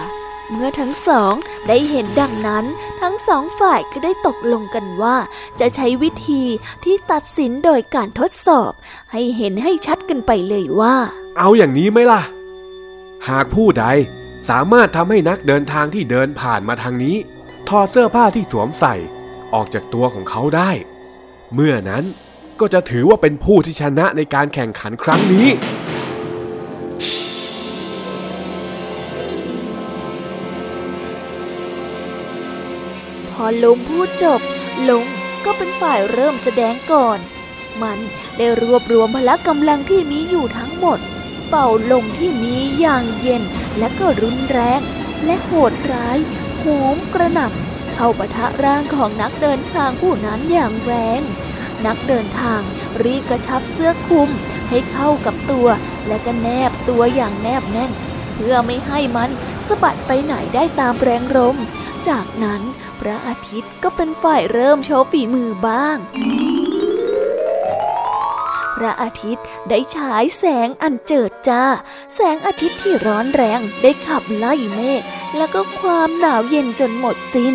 [0.51, 1.35] เมื่อทั้งสอง
[1.69, 2.65] ได้เห็นดังนั้น
[3.01, 5.17] ทั้งสองฝ่ายก็ได้ตกลงกันว่า
[5.61, 6.43] จะใช้วิธี
[6.85, 8.73] ที่ตัดสินโดยการทดสอบ
[9.13, 10.97] ให้เห็นให้ชัดกันไปเลยว่า
[11.39, 12.23] เอาอย่างนี้ไหมล่ะ
[13.29, 13.85] หากผู้ใด
[14.49, 17.17] สามารถทำให้นักเดินทางที่เดินผ่านมาทางนี้
[17.69, 18.95] ถอดเสื้อผ้าที่สวมใส่
[19.55, 20.71] ออกจากตัวของเขาได้
[21.55, 22.05] เมื่อนั้น
[22.61, 25.49] ก็จะถือว่าเป็นผู้ที่ชนะในการแข่งขันครั้งนี้
[33.31, 34.41] พอลุงพูดจบ
[34.89, 35.05] ลุง
[35.45, 37.19] ก็เป็นฝ่ายเริ่มแสดงก่อน
[37.83, 37.99] มัน
[38.37, 40.99] ได้รวบรวมพละกำลังที่มีอยู่ทั้งหมด
[41.49, 43.43] เป่าลมที่มีอย่างเย็น
[43.79, 44.81] และก็รุนแรง
[45.25, 46.19] และโหดร้าย
[46.59, 51.21] โหมกระหน่ำ เข้าปะทะร่างของนักเดินทางผู้นั้นอย่างแรง
[51.87, 52.61] นักเดินทาง
[53.03, 54.31] รีบกระชับเสื้อคลุม
[54.69, 55.69] ให้เข้ากับตัว
[56.09, 57.93] และก็แนบตัวอย่างแนบแน่น
[58.35, 59.31] เพื่อไม่ให้มัน
[59.69, 61.57] สะบัดไปไหนได้ตามแรงลม
[62.09, 62.63] จากนั้น
[63.01, 65.99] พระอาทิตย์ก็เป็นฝ่ายเริ่มโชว์ฝีมือบ้าง
[68.77, 71.65] พระอาทิตย์ได้ฉายแสงอันเจิดจ้า
[72.15, 75.03] แสงอาทิตย์ที่ร้อนแรงได้ขับไล่เมฆ
[75.37, 77.55] แล้วก็ความหนาวเย็นจนหมดสิน้น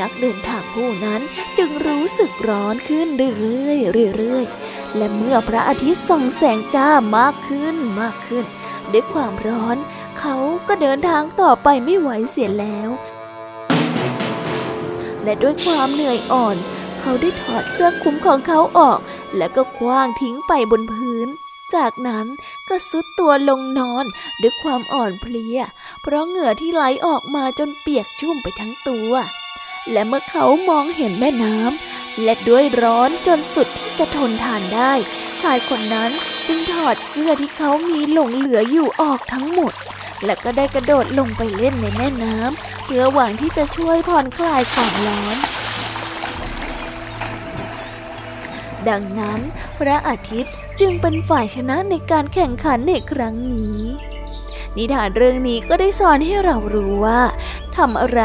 [0.00, 1.20] นักเดินทางผู้นั้น
[1.58, 3.06] จึงรู้สึกร้อนขึ้น
[3.40, 3.72] เรื่อ
[4.06, 8.44] ยๆเรื่อยๆ และเมื่อพระอาทิตย์ส่องแสงจ้ามากขึ้นมากขึ้น
[8.92, 9.76] ด้วยความร้อน
[10.18, 10.36] เขา
[10.68, 12.88] ก็เดินทางต่อไปไม่ไหวเสียแล้ว
[15.22, 16.56] และด้วยความเหนื่อยอ่อน
[17.00, 18.98] เขาได้ถอดเสื้อคลุมของเขาออก
[19.36, 21.28] แล้วก็คว้างทิ้งไปบนพื้น
[21.74, 22.26] จากนั้น
[22.68, 24.04] ก็ซุดตัวลงนอน
[24.42, 25.58] ด้วยความอ่อนเพลีย
[26.02, 29.12] เพราะเหงื่อที่ไหลออกมาจนเปียกชุ่มไปทั้งตัว
[29.92, 34.92] และเมื่อเขามองเห็นแม่น้ำและด้วยร้อนจนสุดที่จะทนทานได้
[35.40, 36.10] ชายคนนั้น
[36.48, 39.72] จึงถอดเสื้อที่เขามีหลงเหลืออยู่ออกทั้งหมด
[40.24, 45.36] และก็ได้กระโดดลงไปเล่นในแม่น้ำเพื่อหวังที่จะช่วยผ่อนคลายความร้อน
[48.88, 49.40] ดังนั้น
[49.78, 53.80] พระอาทิตย์จึงเป็นฝ่ายชนะในการแข่งขันในครั้งนี้
[54.78, 57.20] นิทานเรื่องนี้ก็ได้สอนให้เรารู้ว่า
[57.76, 58.20] ทำอะไร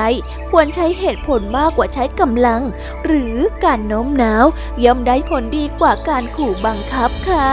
[0.51, 2.61] ควรใช้เหตุผลมากกว่าใช้กำลัง
[3.05, 4.45] หรือการโน้มน้าว
[4.85, 7.51] ย่อมได้ผลดีกว่าการขู่บังคับค่ะ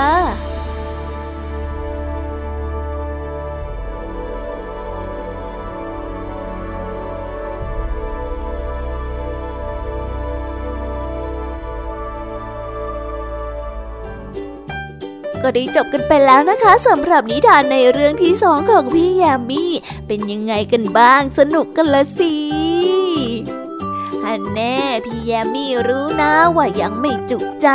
[15.50, 19.64] ก็ได้จบกันไปแล้วนะคะสำหรับนิทานในเรื่องที่สองของพี่ยามี
[20.06, 22.34] เป็นยังไงกันบ้าง สนุกกันละสิ
[24.24, 27.68] ฮันแน่พี่แยมมี่รู้นะว่ายังไม่จุใจ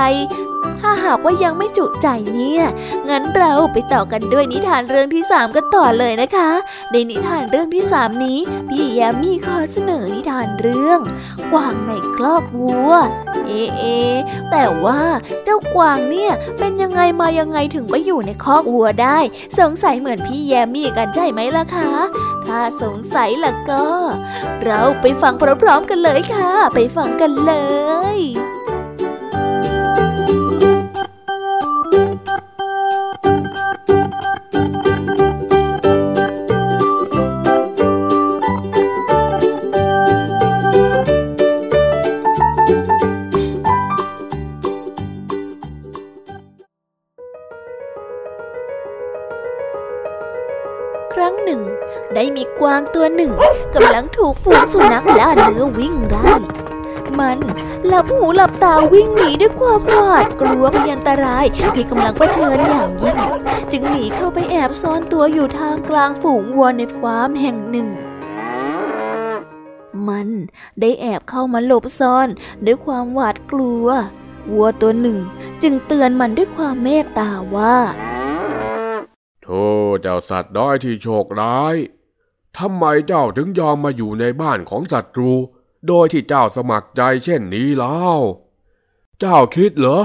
[0.82, 2.64] ถ้าหากว่ายังไม่จุใจเนี่ย
[3.10, 6.52] งั้นเราไปต่อกันด้วยนิทานเรื่องที่สามกันต่อเลยนะคะ
[6.92, 11.00] ในนิทานเรื่องที่สามนี้ พี่แยมมี่ขอเสนอนิทานเรื่อง
[11.52, 12.92] กวางในคลอกวัว
[13.48, 13.84] เอเอ
[14.52, 15.02] แต่ว่า
[15.44, 19.20] เจ้ากวางเนี่ยเป็นยังไงมายังไงถึงไปอยู่ในคอกวัวได้
[19.60, 21.92] สงสัยเหมือนพี่แยมมี่กันใช่ไหมล่ะคะ
[22.46, 23.86] ถ้าสงสัยล่ะก็
[24.64, 27.54] เราไปฟังพร้อมๆกันเลยค่ะ ไปฟังกันเล
[28.18, 28.20] ย
[52.96, 53.32] ตัวหนึ่ง
[53.76, 56.32] กำลังถูกฝูงสุนัขล่าเนื้อวิ่งไล่
[57.20, 57.40] มัน
[57.88, 63.18] หลับหูหลับตาวิ่งหนีด้วยความหวาดกลัวพยันตรายที่กำลังเผชิญอย่างยิ่ง
[63.72, 67.90] จึงหนีเข้าไปแอบซ่อนตัวอยู่ทางกลางฝูงวัวในฟาร์มแห่งหนึ่ง
[70.08, 70.30] มัน
[70.80, 72.28] ได้แอบเข้ามาหลบซ่อน
[72.66, 73.88] ด้วยความหวาดกลัว
[74.52, 75.20] วัวตัวหนึ่ง
[75.64, 77.78] จึงเตือนมันด้วยความเมตตาว่า
[79.44, 79.66] โธ่
[80.02, 81.76] เจ้าสัตว์น้อยที่โชคร้าย
[82.60, 85.32] ทำไมเจ้าถึงยอมมาอยู่ในบ้านของศัตรู
[85.88, 88.10] โดยที่เจ้าสมัครใจเช่นนี้เล่า
[89.20, 90.02] เจ้าคิดเหรอ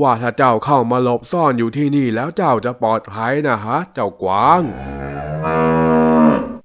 [0.00, 4.62] ว่าถ้าเจ้าเข้ามาหลบซ่อนอยู่ที่นี่แล้วเจ้าจะปลอดภัยนะฮะ เจ้ากวาง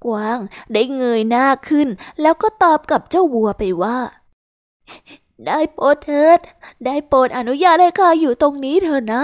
[0.05, 0.39] กวาง
[0.73, 1.87] ได้เงยหน้าขึ้น
[2.21, 3.97] แล้วก็ตอบกับเจ้าวัวไปว่า
[5.47, 6.39] ได้โปรดเถิด
[6.85, 9.23] ได้โปรดอนุญาตให้ข้าอยู่ตรงนี้เถอะนะ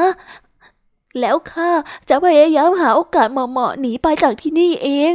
[1.20, 1.70] แล้วข้า
[2.10, 5.14] จะพยายามหาโอกาสเหมาะๆหนีไปจากที่นี่เอง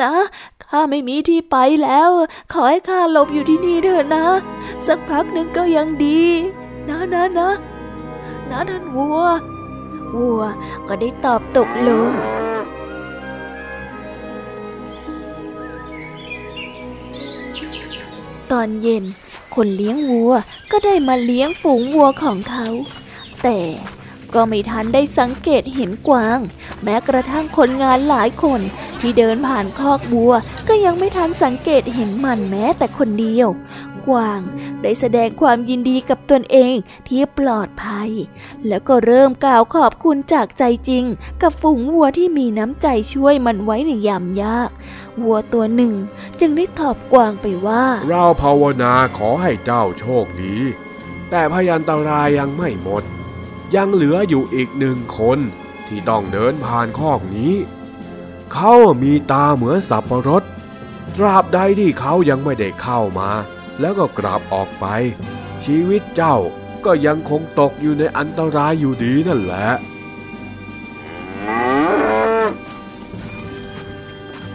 [0.00, 0.14] นะ
[0.64, 2.10] ข้าไม่มีที่ไปแล้ว
[2.52, 4.26] ขอให้ข้าหลบอยู่ที่นี่เถอะนะ
[4.86, 6.22] สักพักหนึ่งก็ยังดี
[6.88, 7.50] นะนะนะ
[8.50, 9.18] นะท่านวัว
[10.16, 10.42] วัว
[10.88, 12.12] ก็ได้ตอบตกลง
[18.50, 19.04] ตอนเย็น
[19.54, 20.32] คนเลี้ยงวัว
[20.70, 22.66] ก็ได้มาเลี้ยงฝูงวัวของเขา
[23.42, 23.58] แต่
[24.34, 26.38] ก็ไม่ทันได้สังเกตเห็นกวาง
[26.82, 28.60] แม้กระทั่งคนงานหลายคน
[29.04, 30.32] ที่เดินผ่านคอกวัว
[30.68, 33.48] ก็ยังไม่ทันสังเกตเห็นมันแม้แต่คนเดียว
[34.08, 34.40] กวาง
[34.82, 36.74] ได้แสดงความยินดีกับตนเอง
[37.08, 38.10] ที่ปลอดภัย
[38.66, 41.04] แล้วก็เริ่มกล่าวขอบคุณจากใจจริง
[41.42, 44.70] กับฝูงวัวที่มีน้ำใจช่วยมันไว้ในยามยาก
[45.22, 45.94] วัวตัวหนึ่ง
[46.40, 50.56] จึงได้ตอบกวางไปว่า เราภาวนาขอให้เจ้าโชคดี
[51.30, 53.02] แต่พยันตรายยังไม่หมด
[53.76, 55.38] ยังเหลืออยู่อีกหนึ่งคน
[55.86, 57.54] ที่ต้องเดินผ่านคอกนี้
[58.54, 60.42] เขามีตาเหมือนสับปะรด
[61.16, 63.30] ตราบใดที่เขายังไม่ได้เข้ามา
[63.80, 64.86] แล้วก็กลับออกไป
[65.64, 66.36] ชีวิตเจ้า
[66.84, 69.68] ก็ยังคงตกอยู่ในอันตรายอยู่ดีนั่นแหละ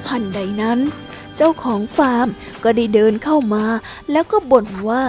[0.07, 0.79] ทันใดนั้น
[1.35, 2.27] เจ้าของฟาร์ม
[2.63, 3.65] ก็ได้เดินเข้ามา
[4.11, 5.03] แล้วก็บ่นว่า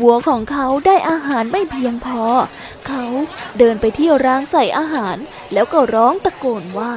[0.00, 2.22] วัวของเขาได้อาหารไม่เพียงพอ
[2.88, 3.04] เขา
[3.58, 5.16] เดินไปที่ร้านใส่อาหาร
[5.52, 6.92] แล้วก็ร้องตะโกนว่า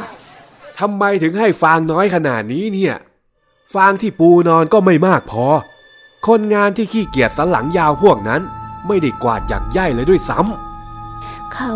[0.80, 2.96] ทำไมถึงให้ฟางน้อยขนาดนี้เนี่ย
[3.74, 5.46] ฟางที่ปูนอนก็ไม่มากพอ
[6.28, 8.42] คนงานที่ขี้เกียจสันหลังยาวพวกนั้น
[8.88, 11.74] ไม่ได้กวาดอยากใย่เลยด้วยซ้ำ เขา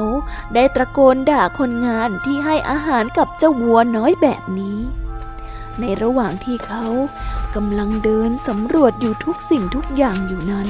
[0.53, 4.79] ได้ตะโกนด่าคนงานที่ให้อาหารกับเจ้าวัวน้อยแบบนี้
[5.79, 6.85] ในระหว่างที่เขา
[7.55, 10.67] กำลังเดินสำรวจอยู่ทุกสิ่งทุกอย่างอยู่นั้น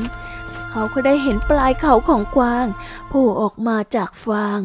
[0.72, 2.66] เขาก็ได้เห็นปลายเขาของกวาง
[3.10, 4.60] โผล่ออกมาจากฟาง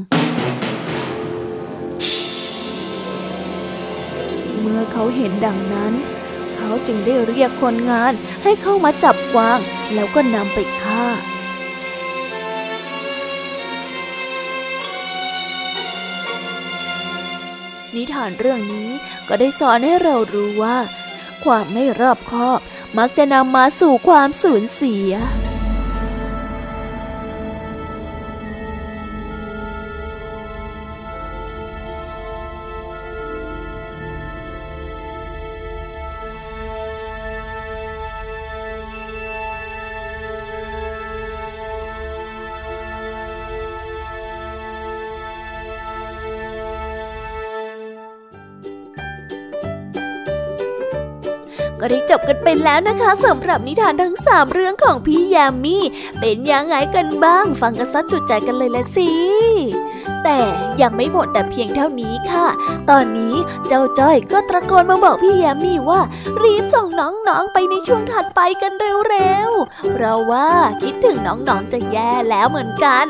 [4.62, 5.92] เมื่อเขาเห็นดังนั้น
[6.56, 9.58] เขาจึงได้เรียกคนงานให้เข้ามาจับกวาง
[9.94, 11.04] แล้วก็นำไปฆ่า
[17.94, 18.90] นิทานเรื่องนี้
[19.28, 20.78] ก็ได้สอนให้เรารู้ว่า
[21.44, 22.60] ความไม่รอบคอบ
[22.98, 25.12] มักจะนำมาสู่ความสูญเสีย
[52.44, 55.78] ได้จบกันไปแล้วนะคะสำหรับนิทานทั้งสามเรื่องของพี่ยามี
[56.20, 59.10] เป็นยังไงกันบ้าง ฟังกันซัดจุดใจกันเลยละสิ
[60.24, 60.40] แต่
[60.80, 62.46] ยังไม่หมดแต่เพียงเท่านี้ค่ะ
[62.90, 63.34] ตอนนี้
[63.66, 66.00] เจ้าจ้อยก็ตะโกนมาบอกพี่ยามีว่า
[66.42, 68.72] รีบส่งน้องๆไปในช่วงถัดไปกัน
[69.08, 70.48] เร็วๆ เพราะว่า
[70.82, 73.06] คิดถึงน้องๆจะแย่แล้วเหมือนกัน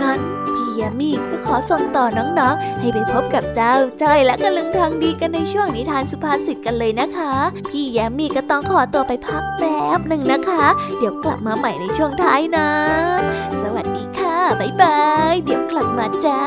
[0.00, 0.31] งั้น
[0.80, 7.34] ยามีก็ขอส่งต่อน้องๆ ให้ไปพบกับเจ้าจ้อยและกระลึงทางดีกันในช่วงนิทานสุภาษิตกันเลยนะคะ
[7.70, 10.66] พี่ยามีก็ต้องขอตัวไปพักแป๊บหนึ่งนะคะ
[10.98, 12.68] เดี๋ยวกลับมาใหม่ในช่วงท้ายนะ
[13.62, 15.00] สวัสดีค่ะ บ๊ายบา
[15.32, 16.40] ย เดี๋ยวกลับมาจ้า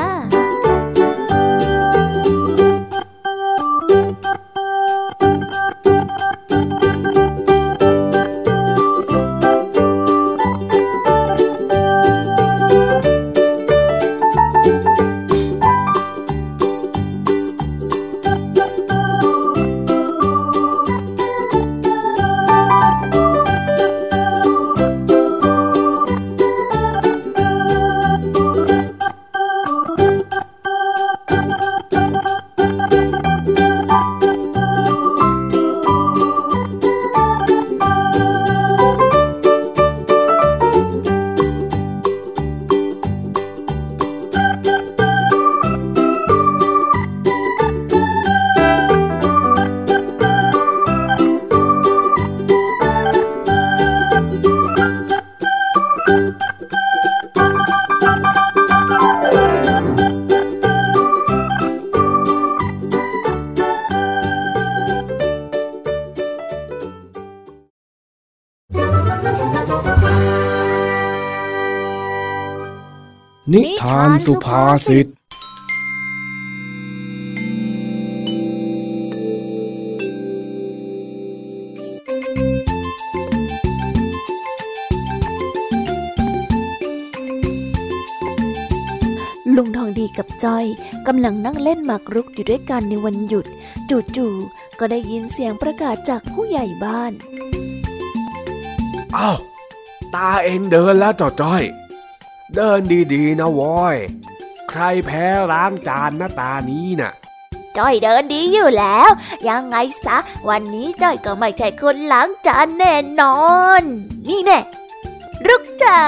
[74.65, 75.07] สุภาษิต
[89.55, 90.65] ลุงทองดีกับจ้อย
[91.07, 93.45] กำลังนั่งเล่นหมากรุกอยู่ด้วยกันในวันหยุด
[93.89, 97.11] จู่ๆก็ได้ยินเสียงประกาศจากผู้ใหญ่บ้าน
[99.17, 99.39] อ้าว
[100.15, 101.63] ตาเองเดินแล้วจอจ้อย
[102.55, 102.79] เดิน
[103.13, 103.97] ดีๆนะวอย
[104.77, 107.11] ใครแพ้ล้างจานนะตานี้น่ะ
[107.77, 109.09] จ้อยเดินดีอยู่แล้ว
[109.49, 110.17] ยังไงซะ
[110.49, 113.39] วันนี้จ้อยก็ไม่ใช่คนล้างจานแน่นอ
[113.79, 113.81] น
[114.29, 114.59] นี่แน่
[115.47, 115.99] รุกจ้า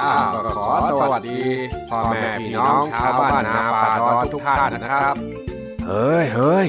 [0.00, 0.66] อ้าวก็ขอ
[1.00, 1.40] สวัสดี
[1.90, 5.14] พ่อแม่พี่น้องชาวบ้านนาป่าดอนทุกท่านนะครับ
[5.86, 6.66] เฮ้ยเฮ้ย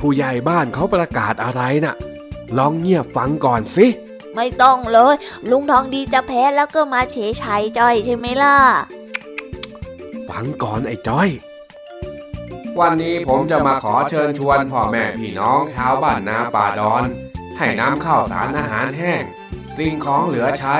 [0.00, 1.94] ผู้ใหญ่บ้านเขาประกาศอะไรน่ะ
[2.58, 3.86] ลองเงียบฟังก่อนสิ
[4.34, 5.14] ไม่ต้องเลย
[5.50, 8.56] ลุงทองดีจะแพ้แล้วก็มาเฉยชัยจ้อยใช่ไหมล่ะ
[10.30, 11.28] ฟังก่อนไอ้จ้อย
[12.80, 17.04] วันนี้ผมจะมาขอเชิญชวนพ่อแม่พี่น้องชาวบ้านนาป่าดอน
[17.58, 19.22] ให้น้ำข้าวสารอาหารแห้ง
[19.78, 20.76] สิ่งของเหลือใช้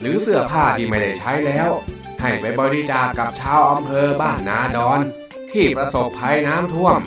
[0.00, 1.70] หรือเสื้อผ้าที่ไม่ได้ใช้แล้ว
[2.20, 5.00] ให้ไปบริจาคกับชาวอำเภอบ้านนาดอน
[5.52, 7.00] ที่ประสบภัยน้ำท่วม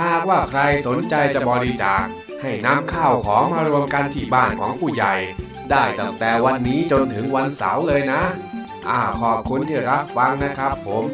[0.00, 2.02] หากว่าใครสนใจจะบริจาค
[2.42, 5.14] ให้น้ำข้าวของมารวมกันที่บ้านของผู้ใหญ่
[5.70, 8.22] ได้ตั้งแต่วันนี้จนถึงวันเสาร์เลยนะ
[8.88, 11.04] อ่าขอบคุณที่รับฟังนะครับผม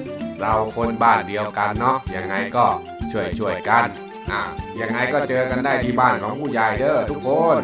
[0.41, 2.66] เราคนบ้านเดียวกันเนาะยังไงก็
[3.11, 3.85] ช่วยช่วยๆกัน
[4.31, 4.41] อ่า
[4.81, 7.62] ยังไงก็เจอกันได้ที่บ้านของผู้ใหญ่เด้อทุกคน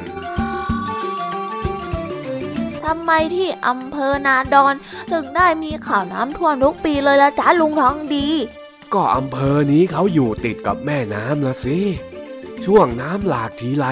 [2.84, 4.74] ทำไมที่อำเภอนาดอน
[5.12, 8.28] ถึงได้มีข่าวน้ำท่วมทุกปีเลยละจ้าลุงทองดี
[8.94, 11.78] ก็อำเภอนี้เขาอยู่ติดกับแม่น้ำละสิ
[12.64, 13.86] ช่วงน้ำหลากทีไร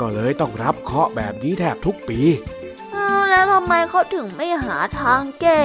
[0.00, 2.53] ก็เลยต้องรับเคราะห์แบบนี้แทบทุกปีอ้าว
[3.30, 5.60] แล้วทำไมเขาถึงไม่หาทางแก้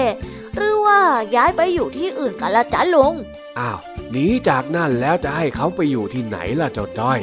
[0.56, 1.00] หรือว่า
[1.36, 3.14] ย้ายไปอยู่ที่อื่นกันละจ้าลุง
[3.60, 3.80] อ้าว
[4.12, 7.20] หนีจากนั่นแล้วจะให้เขาไปอยู่ที่ไหนล่ะเจ้าจ้อย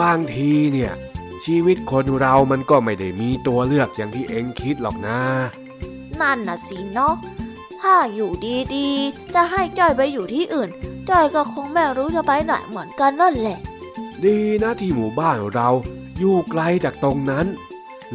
[0.00, 0.92] บางทีเนี่ย
[1.44, 5.18] ชีวิตคนเรามันก็ไม่ได้มีตัวเลือกอย่างที่เอ็งคิดหรอกนะ
[6.20, 7.14] นั่นน่ะสิเนาะ
[7.80, 8.30] ถ้าอยู่
[8.74, 10.70] ดีๆ จะให้จ้อยไปอยู่ที่อื่น
[11.10, 13.58] จ้อยก็คงไม่รู้จะไปไหนเหมือนกันนั่นแหละ
[14.24, 15.68] ดีนะที่หมู่บ้านเรา
[16.18, 17.46] อยู่ไกลจากตรงนั้น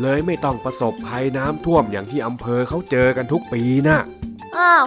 [0.01, 3.97] เลยไม่ต้องประสบภัยน้ำท่วมอย่างที่อำเภอเขาเจอกันทุกปีนะ
[4.57, 4.85] อ้าว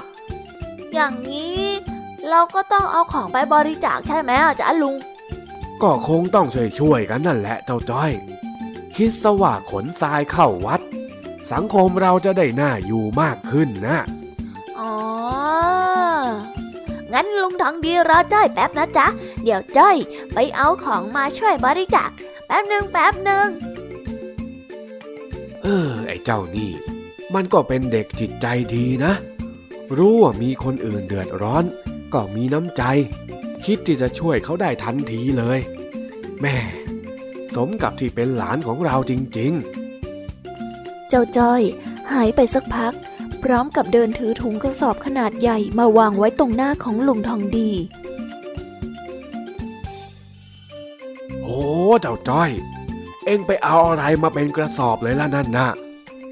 [0.94, 1.62] อย่างนี้
[2.30, 4.96] เราก็ต้องเอาของไปบริจาคใช่ไหมอาจารย์ลุง
[5.82, 8.12] ก็คงต้องช่วยช่วยๆกันนั่นแหละเจ้าจ้อย
[8.94, 10.80] คิดสว่าขนทรายเข้าวัด
[11.52, 13.98] สังคมเราจะได้น่าอยู่มากขึ้นนะ
[14.78, 14.94] อ๋อ
[17.12, 19.06] งั้นลุงทองดีรอจ้อยแป๊บนะจ๊ะ
[19.42, 19.96] เดี๋ยวจ้อย
[20.34, 22.10] ไปเอาของมาช่วยบริจาค
[22.46, 23.48] แป๊บหนึ่งแป๊บหนึ่ง
[25.62, 26.70] เออ ไอ้เจ้านี่
[27.34, 29.12] มันก็เป็นเด็กจิตใจดีนะ
[29.96, 31.64] รู้ว่ามีคนอื่นเดือดร้อน
[32.14, 32.82] ก็มีน้ำใจ
[33.64, 35.58] คิดที่จะช่วยเขาได้ทันทีเลย
[36.40, 36.56] แม่
[37.54, 39.54] สมกับที่เป็นหลานของเราจริง
[41.08, 41.62] เจ้าจ้อย
[42.12, 42.94] หายไปสักพัก
[43.42, 48.02] พร้อมกับเดินถือถุงกระสอบขนาดใหญ่มาวางไว้ตรงหน้าของลุงทองดีๆ
[51.42, 51.60] โอ้
[52.00, 52.50] เจ้าจ้อย
[53.26, 55.68] เอ็งไปเอาอะไรมาเป็นกระสอบเลยล่ะนั่นนะ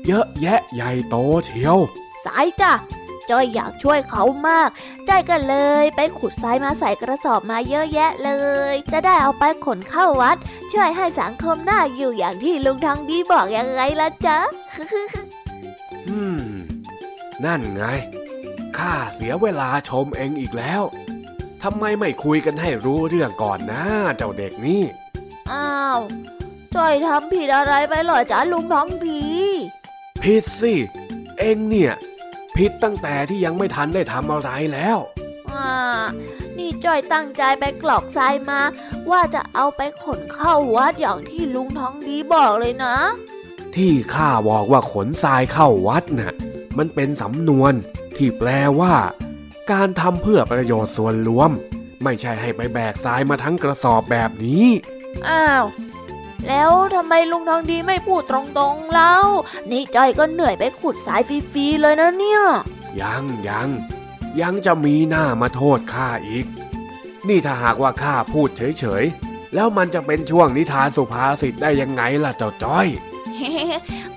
[0.07, 1.76] เยอะแยะใหญ่โตเชียว
[2.24, 2.72] สายจ้ะ
[3.30, 4.68] จ้อยอยากช่วยเขามาก
[5.09, 8.30] จ้อยก็เลย ไปขุดทรายมาใส่กระสอบมาเยอะแยะเล
[8.72, 10.36] ย จะได้เอาไปขนเข้าวัด
[10.72, 14.38] ช่วยให้สังคมน่าอยู่อย่างที่ลุงทองดีบอกยังไงล่ะจ๊ะ
[16.09, 16.43] อืม
[17.45, 17.84] นั่นไง
[18.78, 20.82] ข้าเสียเวลาชมเองอีกแล้ว
[21.62, 23.84] ทำไมไม่คุยกันให้รู้เรื่องก่อนนะ
[24.16, 24.82] เจ้าเด็กนี่
[25.51, 26.01] อ้าว
[26.77, 29.25] จ้อยทำผิดอะไรไปเหรอจ๊ะลุงทองดี
[30.23, 30.75] ผิดสิ
[31.39, 31.93] เองเนี่ย
[32.57, 34.99] ผิดตั้งแต่ที่ยังไม่ทันได้ทำอะไรแล้ว
[35.51, 35.71] อ่า
[36.57, 38.61] นี่จ้อยตั้งใจไปกรอกทรายมา
[39.11, 42.97] ว่าจะเอาไปขนเข้าวัดอย่างที่ลุงทองดีบอกเลยนะ
[43.75, 46.35] ที่ข้าบอกว่าขนทรายเข้าวัดน่ะ
[46.79, 47.73] มันเป็นสำนวน
[48.16, 48.49] ที่แปล
[48.81, 48.95] ว่า
[49.73, 51.51] การทำเพื่อประโยชน์ส่วนรวม
[52.05, 54.66] ไม่ใช่ให้ไปแบกทรายมาทั้งกระสอบแบบนี้
[55.29, 55.64] อ้าว
[56.49, 59.14] แล้วทำไมลุงทองดีไม่พูดตรงๆเล่า
[59.70, 62.43] นี่จ้อยก็เหนื่อยไปขุดสายฟรีๆเลยนะเนี่ย
[63.01, 63.68] ยังยัง
[64.41, 66.47] ยังจะมีหน้ามาโทษข้าอีก
[67.28, 72.86] นี่ถ้าหากว่าข้าพูดเฉยๆ แล้วมันจะเป็นช่วงนิทานสุภาษิตได้ยังไงล่ะเจ้าจ้อย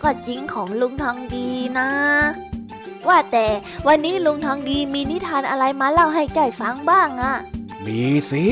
[0.02, 1.48] ก็จริงของลุงทองดี
[1.80, 1.90] นะ
[3.08, 3.48] ว่าแต่
[3.88, 7.36] วันนี้ลุงทองดีมีนิทานอะไรมาเล่าให้จ้อยฟังบ้างอะ
[7.86, 8.02] มี
[8.32, 8.46] สิ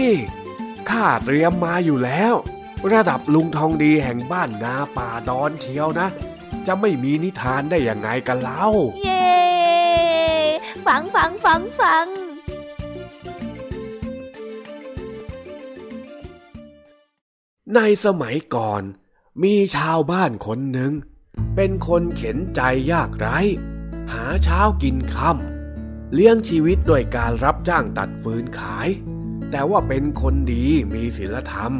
[0.89, 2.33] ข้าเตรียมมาอยู่แล้ว
[2.93, 6.07] ระดับลุงทองดีแห่งบ้านนาป่าดอนเชียวนะ
[6.67, 8.65] จะไม่มีนิทานได้ยังไงกันเล่า
[9.03, 9.31] เย้
[10.85, 12.07] ฟังฟังฟังฟัง
[17.75, 18.83] ในสมัยก่อน
[19.43, 20.93] มีชาวบ้านคนหนึ่ง
[21.55, 22.61] เป็นคนเข็นใจ
[22.91, 23.39] ยากไร้
[24.13, 28.87] หาเช้ากินค่ำเลี้ยงชีวิตโดยการรับจ้างตัดฟืนขาย
[29.51, 31.73] แต่ว่าเป็นคนดีมีศีลธรรม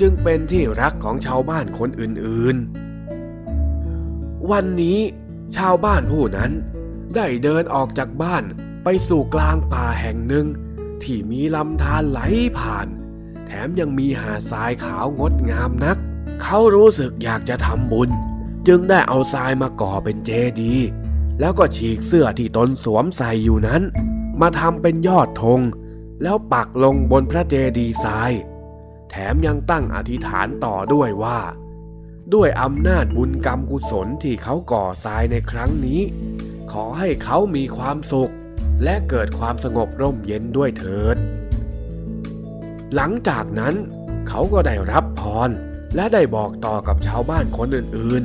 [0.00, 4.98] จึงเป็นที่รักของชาวบ้านคนอื่นๆ วันนี้
[5.56, 6.52] ชาวบ้านผู้นั้น
[7.14, 8.44] ได้เดินออกจากบ้าน
[8.84, 10.46] ไปสู่กลางป่าแห่งหนึ่ง
[11.02, 12.20] ที่มีลำธารไหล
[12.58, 12.88] ผ่าน
[13.46, 15.98] แถมยังมีหาดทรายขาวงดงามนัก
[16.42, 18.10] เขารู้สึกอยากจะทำบุญ
[18.68, 20.30] จึงได้เอาทรายมาก่อเป็นเจ
[20.60, 20.86] ดีย์
[21.40, 23.82] แล้วก็ฉีกเสื้อที่ตนสวมใส่อยู่นั้น
[24.40, 25.60] มาทำเป็นยอดธง
[26.22, 28.32] แล้วปักลงบนพระเจดีย์ทราย
[29.10, 31.38] แถมยังตั้งอธิษฐานต่อด้วยว่า
[32.34, 36.00] ด้วยอำนาจบุญกรรมกุศลที่เขาก่อทรายในครั้งนี้
[36.72, 38.32] ขอให้เขามีความสุข
[38.84, 41.16] และเกิดความสงบร่มเย็นด้วยเถิด
[42.94, 43.74] หลังจากนั้น
[44.28, 45.50] เขาก็ได้รับพร
[45.94, 48.22] และได้บอกต่อกับชาวบ้านคนอื่น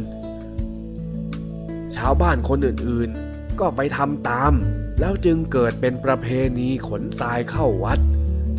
[1.18, 4.54] ๆ ชาวบ้านคนอื่นๆ ก็ไปทำตาม
[5.00, 6.28] แล้วจึงเกิดเป็นประเพ
[6.60, 8.00] ณีขนทรายเข้าวัด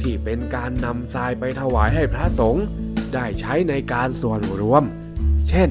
[0.01, 2.65] ที่เป็นการนำทรายไปถวายให้พระสงฆ์
[3.15, 4.83] ได้ใช้ในการส่วนรวม
[5.49, 5.71] เช่น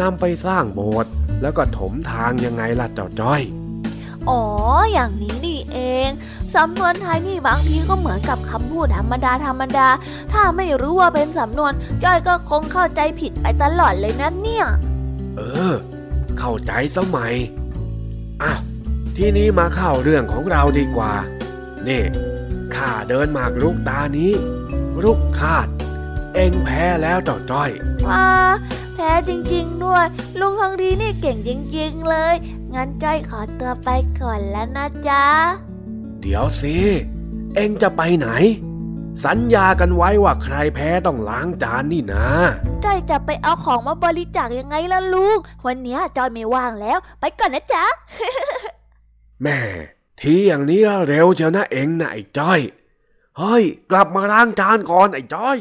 [0.00, 3.42] นำไปสร้างโบสถ์แล้วก็ถมทางยังไงล่ะเจ้าจ้อย
[4.28, 4.42] อ๋อ
[4.92, 6.08] อย่างนี้นี่เอง
[6.56, 9.88] สำนวนไทยนี่บางทีก็เหมือนกับคำพูดธรรมดาธรรมดา
[10.32, 11.72] ถ้าไม่รู้ว่าเป็นสำนวน
[12.04, 14.66] จ้อยก็คงเข้าใจผิดไปตลอดเลยนะเนี่ย
[15.36, 15.40] เอ
[15.72, 15.74] อ
[16.38, 17.34] เข้าใจสมัย
[18.42, 18.52] อะ
[19.16, 21.12] ทีนี้มาเข้าเรื่องของเราดีกว่า
[21.88, 22.02] นี่
[22.76, 24.32] ข้าเดินหมากรุกตานี้
[25.02, 25.68] รุกคาด
[26.34, 27.70] เอ็งแพ้แล้วเจ้าจ้อย
[28.06, 28.28] ว้า
[28.94, 30.06] แพ้จริงๆด้วย
[30.40, 32.34] ลุงทองดีนี่เก่งจริง ๆ เลย
[32.74, 33.88] งั้นจ้อยขอตัวไป
[34.20, 35.24] ก่อนแล้วนะจ๊ะ
[36.20, 36.76] เดี๋ยวสิ
[37.54, 38.28] เอ็งจะไปไหน
[39.24, 42.26] สัญญากันไว้ว่าใครแพ้ต้องล้างจานนี่นะ
[42.84, 47.84] จ้อยจะไปเอาของมาบริจาคยังไงล่ะลุง วันนี้จ้อยไม่ว่างแล้ว ไปก่อนนะจ๊ะ
[49.42, 49.58] แม่
[50.22, 52.60] ทีอย่างนี้เร็วเชียวนะเองนะไอ้จ้อย
[53.38, 55.58] เฮ้ย กลับมาล้างจานก่อนไอ้จ้อย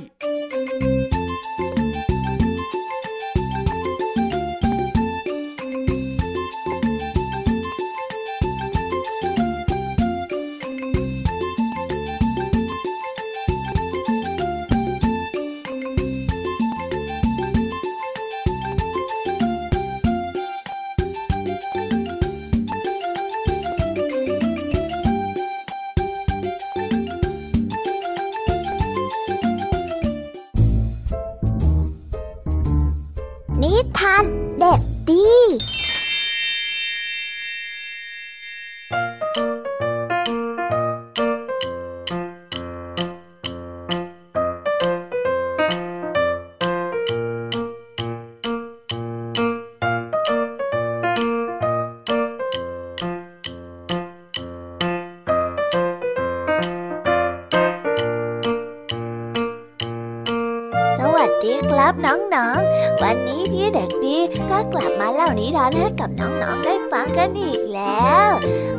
[63.76, 64.18] เด็กดี
[64.52, 68.30] ก็กลับมาเล่านิทานให้กับน้องๆได้ฟังกันอีกแล้ว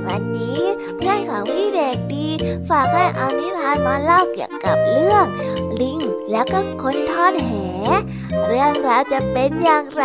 [0.06, 0.60] วันนี้
[0.96, 2.28] เพื่อนของพี่เด็กดี
[2.68, 5.24] ฝากให้เอานิทานมาเล่าเกี่ยวกับเรื่อง
[5.80, 5.98] ลิง
[6.32, 7.52] แล้วก็คนทอดแห
[8.46, 10.04] เรื่องราวจะเป็นอย่างไร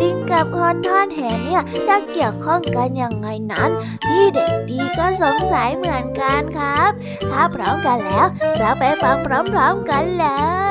[0.00, 3.70] ลิงกับคนทอดแหเนี่ยจะเกี่ยวข้องกันยังไงนั้น
[4.06, 6.90] พี่เด็กดีก็สงสัยเหมือนกันครับ
[7.30, 8.26] ถ้าพร้อมกันแล้ว
[8.58, 10.26] เราไปฟังพร้อมๆกันเล
[10.64, 10.65] ย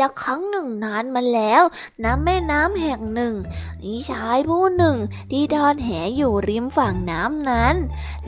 [0.00, 1.62] ละครั้งหนึ่งนานมาแล้ว
[2.04, 3.34] น้ำแม่น้ำแห่งหนึ่ง
[3.82, 4.96] มีชายผู้หนึ่ง
[5.30, 7.74] ที่ทอดแหอยู่ริมฝั่งน้ำนั้น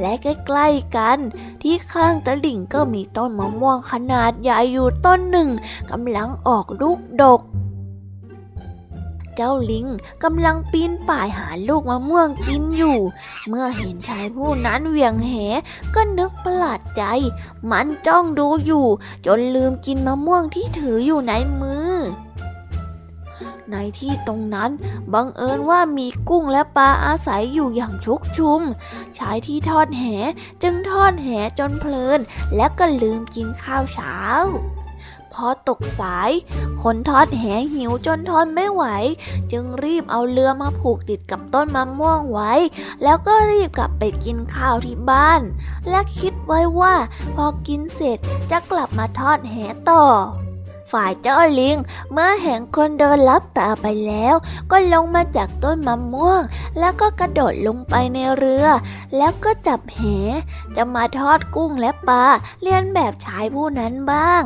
[0.01, 1.19] และใกล้ๆกัน
[1.63, 5.49] ที่ข้างตลิ่งก็มีต้นมะม่วงขนาดใหญ่อยู่ต้นหนึ่ง
[5.91, 7.43] กำลังออกลูกดก
[9.41, 9.87] เจ้าลิง
[10.25, 12.99] กำลังปีนป่ายหาลูกมะม่วงกินอยู่
[13.49, 15.33] เมื่อเห็นชายผู้นั้นเหวี่ยงแห
[15.95, 17.03] ก็นึกประหลาดใจ
[17.71, 18.87] มันจ้องดูอยู่
[19.27, 21.95] จนลืมกินมะม่วงที่ถืออยู่ในมือ
[23.71, 24.71] ในที่ตรงนั้น
[25.15, 28.61] บังเอิญว่ามีกุ้งและปลาอาศัยอยู่อย่างชุกชุม
[29.19, 30.05] ชายที่ทอดแห
[30.63, 31.29] จึงทอดแห
[31.59, 32.21] จนเพลิน
[32.57, 34.17] และก็ลืมกินข้าวเช้า
[35.39, 36.31] พอตกสาย
[36.83, 38.85] คนทอดแหหิวจนทนไม่ไหว
[39.53, 42.53] จึงรีบเอาเรือมาผูกติดกับต้นมะม่วงไว้
[43.03, 45.41] แล้วก็รีบกลับไปกินข้าวที่บ้าน
[45.89, 46.95] และคิดไว้ว่า
[47.35, 48.19] พอกินเสร็จ
[48.51, 49.55] จะกลับมาทอดแห
[49.91, 50.05] ต่อ
[50.93, 51.77] ฝ่ายเจ้าลิง
[52.13, 54.35] เมื่อเห็นคนเดินลับตาไปแล้ว
[54.71, 56.43] ก็ลงมาจากต้นมะม่วง
[56.79, 58.67] แล้วก็กระโดดลงไปในเรือ
[59.17, 60.01] แล้วก็จับแห
[60.77, 62.25] จะมาทอดกุ้งและปลา
[62.61, 64.45] เลียนแบบชายผู้นั้นบ้าง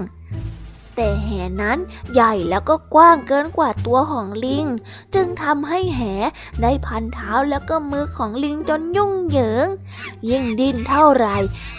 [0.96, 1.30] แต่แห
[1.62, 1.78] นั้น
[2.12, 4.66] ใหญ่แล้วก็กว้างเกินกว่าตัวของลิง
[5.14, 6.00] จึงทำให้แห
[6.62, 9.66] ได้พันเท้าแล้วก็มือของลิงจนยุ่งเหยิง
[10.28, 11.26] ยิ่งดิ้นเท่าไร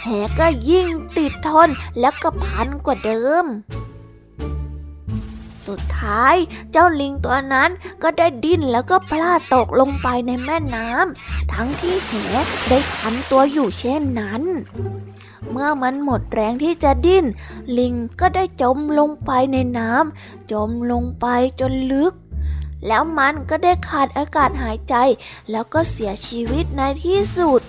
[0.04, 0.10] แห
[0.40, 0.88] ก็ยิ่ง
[1.18, 3.46] ติดทนแล้วก็พันกว่าเดิม
[5.68, 6.36] สุดท้าย
[6.72, 7.70] เจ้าลิงตัวนั้น
[8.04, 12.14] ก็ได้ดิ้นแล้วก็พลาดตกลงไปในแม่น้ำทั้งที่แห
[12.70, 14.44] ได้พันตัวอยู่เช่นนั้น
[15.52, 17.26] เมื่อมันหมดแรงที่จะดิ้น
[17.78, 21.26] ลิงก็ได้จมลงไปในน้ำจมลงไป
[21.60, 22.14] จนลึก
[22.88, 24.96] แล้วมันก็ได้ขาดอากาศหายใจ
[25.52, 27.62] แล้วก็เสียชีวิตในที่สุด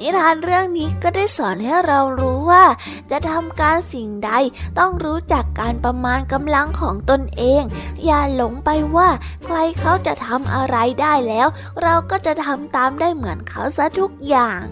[0.00, 2.64] นิทานเรื่องนี้ก็ได้สอนให้เรารู้ว่า
[3.10, 4.30] จะทำการสิ่งใด
[4.78, 7.62] ต้องรู้จักการประมาณกำลังของตนเอง
[8.04, 9.08] อย่าหลงไปว่า
[9.44, 11.48] ใครเขาจะทำอะไรได้แล้ว
[11.82, 14.62] เราก็จะทำตามได้เหมือนเขาซะทุกอย่าง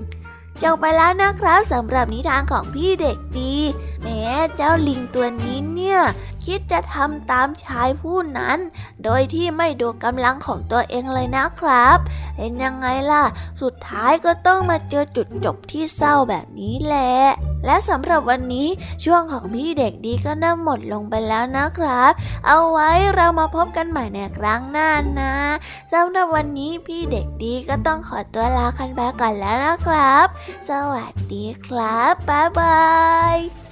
[0.63, 3.55] จบไปแล้วนะครับสำหรับนิทานของพี่เด็กดี
[4.03, 4.23] แม้
[4.57, 6.01] เจ้าลิงตัวนี้เนี่ย
[6.49, 8.59] คิดจะทำตามชายผู้นั้น
[9.05, 11.99] โดยที่ไม่ดูกำลังของตัวเองเลยนะครับ
[12.37, 13.25] เป็นยังไงล่ะ
[13.63, 17.15] สุดท้ายก็ต้องมาเจอจุดจบที่เศร้าแบบนี้แหละ
[17.67, 18.69] และสำหรับวันนี้
[19.05, 22.13] ช่วงของพี่เด็กดีก็น่าหมดลงไปแล้วนะครับ
[22.47, 24.91] เอาไว้เรามาพบกันใหม่ในครั้งหน้า
[25.21, 25.35] นะ
[25.93, 30.27] สำหรับวันนี้พี่เด็กดีก็ต้องขอตัวลาคันไปก่อนแล้วนะครับ
[30.71, 32.83] สวัสดีครับ บ๊ายบา
[33.37, 33.68] ย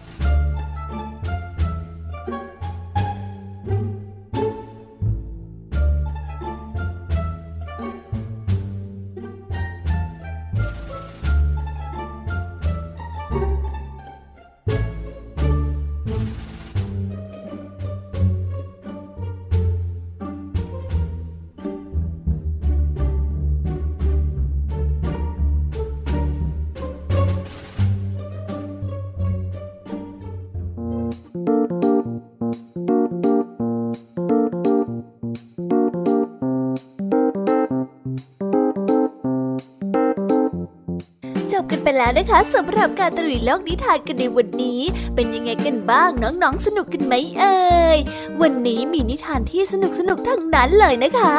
[41.99, 44.81] แล้วนะคะสำหรับการตรุยโลกนิทานกันในวันนี้
[45.15, 47.59] เป็นยังไงกันบ้างน้องๆสนุกกันไหมเอ่
[47.97, 47.99] ย
[48.41, 51.35] วันนี้มีนิทานที่สนุกสนุกทั้งนั้นเลยนะคะ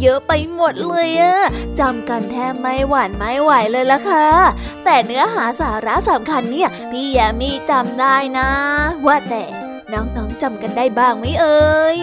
[0.00, 1.36] เยอะไปหมดเลยอะ
[1.80, 4.28] จำกันแทบไม่หวานไม่ไหวเลยละค่ะ
[4.84, 8.48] แต่เนื้อหาสาระสำคัญเนี่ย พี่แยมมี่จำได้นะ
[9.06, 9.44] ว่าแต่
[9.92, 11.98] น้องๆจำกันได้บ้างไหมเอ่ย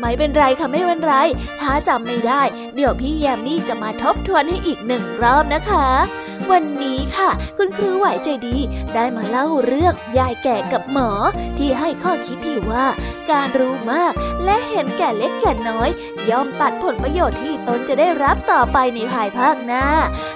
[0.00, 1.14] ไม่เป็นไรค่ะไม่เป็นไร
[1.60, 2.42] ถ้าจำไม่ได้
[2.74, 5.88] เดี๋ยวพี่แยมมี่จะมาทบทวนให้อีกหนึ่งรอบนะคะ
[6.52, 8.56] วันนี้ค่ะ คุณครูไหวใจดี
[8.94, 11.10] ได้มาเล่าเรื่องยายแก่กับหมอ
[11.58, 12.86] ที่ให้ข้อคิดที่ว่า
[13.30, 14.12] การรู้มาก
[14.44, 15.88] และเห็นแก่เล็กแก่น้อย
[16.30, 19.86] ย่อมตัดผลประโยชน์ที่ตนจะได้รับต่อไปในภายภาคหน้า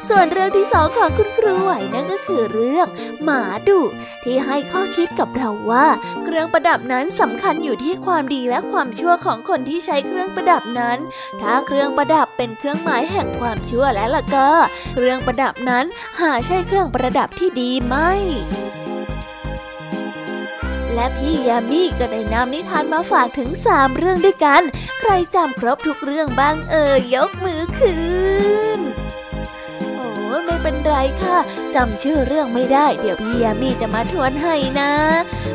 [0.08, 2.86] ส่วนเรื่องที่สองของคุณครูไหวนั่นก็คือเรื่อง
[3.24, 3.80] หมาดุ
[4.24, 5.86] ที่ให้ข้อคิดกับเราว่า
[6.24, 10.98] เครื่องประดับนั้นสำคัญอยู่ที่ความดีและความชั่วของคนที่ใช้เครื่องประดับนั้น
[11.40, 14.48] ถ้าเครื่องประดับเป็นเครื่องหมายแห่งความชั่วแล้วล่ะก็
[14.94, 15.84] เครื่องประดับนั้น
[16.20, 17.96] หาใช่เครื่องประดับที่ดีไหม
[20.94, 24.62] และพี่ยามีก็ได้นำนิทานมาฝากถึงสามเรื่องด้วยกัน
[25.00, 28.00] ใครจำครบทุกเรื่องบ้างเอ่ยยกมือขึ้
[28.78, 28.80] น
[29.94, 30.08] โอ้
[30.44, 31.38] ไม่เป็นไรค่ะ
[31.74, 34.92] จำชื่อเรื่องไม่ได้ เดี๋ยวพี่ยามีจะมาทวนให้นะ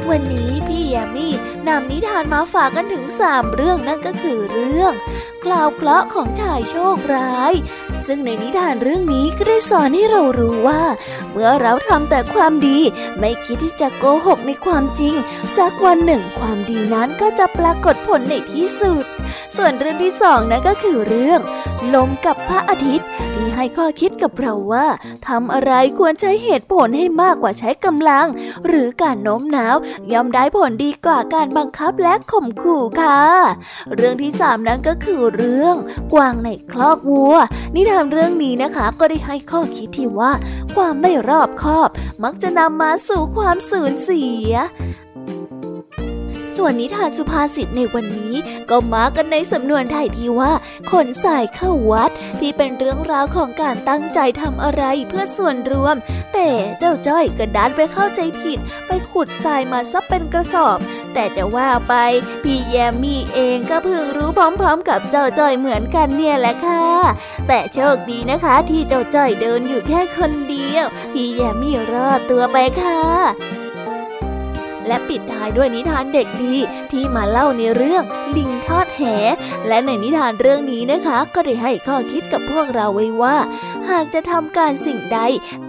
[0.09, 1.27] วันนี้พี่ยามี
[1.67, 4.93] นำนิทานมาฝากกันถึงสามเรื่องนั่นก็คือเรื่อง
[5.45, 7.53] กล่าวเคราะห์ของชายโชคร้าย
[8.05, 10.81] ซึ่งในนิทานเรื่องนี้ก็ได้สอนให้เรารู้ว่า
[11.31, 12.79] เมื่อเราทำแต่ความดี
[13.19, 15.13] ไม่คิดที่จะโกหกในความจริง
[15.57, 19.05] สักวันหนึ่งความดีนั้นก็จะปรากฏผลในที่สุด
[19.57, 21.39] ส่วนเรื่องที่สองนั้นก็คือเรื่อง
[21.93, 24.87] ลมกับพระอาทิตย์ ที่ให้ข้อคิดกับเราว่า
[25.27, 28.27] ทำอะไรควรใช้เหตุผลให้มากกว่าใช้กำลัง
[28.67, 29.75] หรือการโน้มน้าว
[30.11, 33.21] ย่อมได้ผลดีกว่าการบังคับและข่มขู่ค่ะ
[33.95, 35.75] เรื่องที่สามนั้นก็คือเรื่อง
[36.13, 37.35] กวางในคลอกวัว
[37.75, 40.31] นิทานเรื่องนี้นะคะก็ได้ให้ข้อคิดที่ว่า
[40.75, 41.89] ความไม่รอบคอบ
[42.23, 44.51] มักจะนำมาสู่ความสูญเสีย
[46.57, 48.35] ส่วนนิทานสุภาษิตในวันนี้
[48.69, 50.51] ก็มากันในสำนวนไทยที่ว่า
[50.91, 55.95] คนสายเข้าวัด ที่เป็นเรื่องราวของการตั้งใจทำอะไรเพื่อส่วนรวม
[56.33, 56.49] แต่
[56.79, 60.77] เจ้าจ้อยก็ดันไปเข้าใจผิด ไปขุดทรายมาซับเป็นกระสอบ
[61.13, 61.93] แต่จะว่าไป
[62.43, 66.85] พี่แยมมี่เองก็เพิ่งรู้พร้อม ๆ กับเจ้าจ้อยเหมือนกันเนี่ยแหละค่ะ
[67.47, 73.64] แต่โชคดีนะคะที่เจ้าจ้อยเดินอยู่แค่คนเดียว พี่แยมมี่รอดตัวไปค่ะ
[74.87, 76.55] และปิดท้ายด้วยนิทานเด็กดี
[76.91, 78.03] ที่มาเล่าในเรื่อง
[78.37, 79.01] ลิงทอดแห
[79.67, 83.37] และในนิทานเรื่องนี้นะคะ ก็ได้ให้ข้อคิดกับพวกเราไว้ว่า
[83.89, 85.19] หากจะทำการสิ่งใด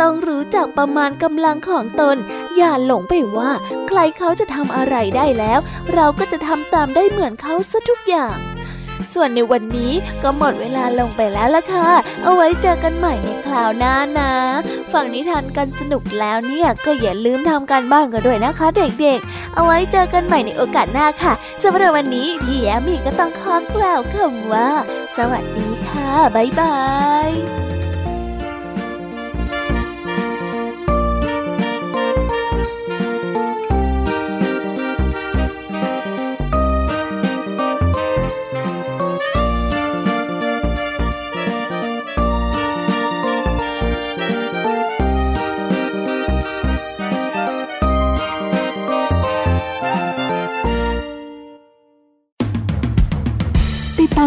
[0.00, 2.16] ต้องรู้จักประมาณกำลังของตน
[2.56, 3.50] อย่าหลงไปว่า
[3.88, 5.58] ใครเขาจะทำอะไรได้แล้ว
[5.94, 8.36] เราก็จะทำตามได้เหมือนเขาซะทุกอย่าง
[9.14, 9.92] ส่วนในวันนี้
[10.22, 11.90] ก็หมดเวลาลงไปแล้วล่ะค่ะ
[12.22, 14.32] เอาไว้เจอกันใหม่ในคราวหน้านะ
[14.92, 21.32] ฟังนิทานกันสนุกแล้วเนี่ยก็อย่าลืมทำการบ้านกันด้วยนะคะ เด็กๆ เอาไว้เจอกันใหม่ในโอกาสหน้าค่ะ
[21.64, 24.68] สำหรับวันนี้พี่แอมมี่ก็ต้องขอกล่าวคำว่า
[25.16, 26.76] สวัสดีค่ะ บ๊ายบา
[27.28, 27.75] ย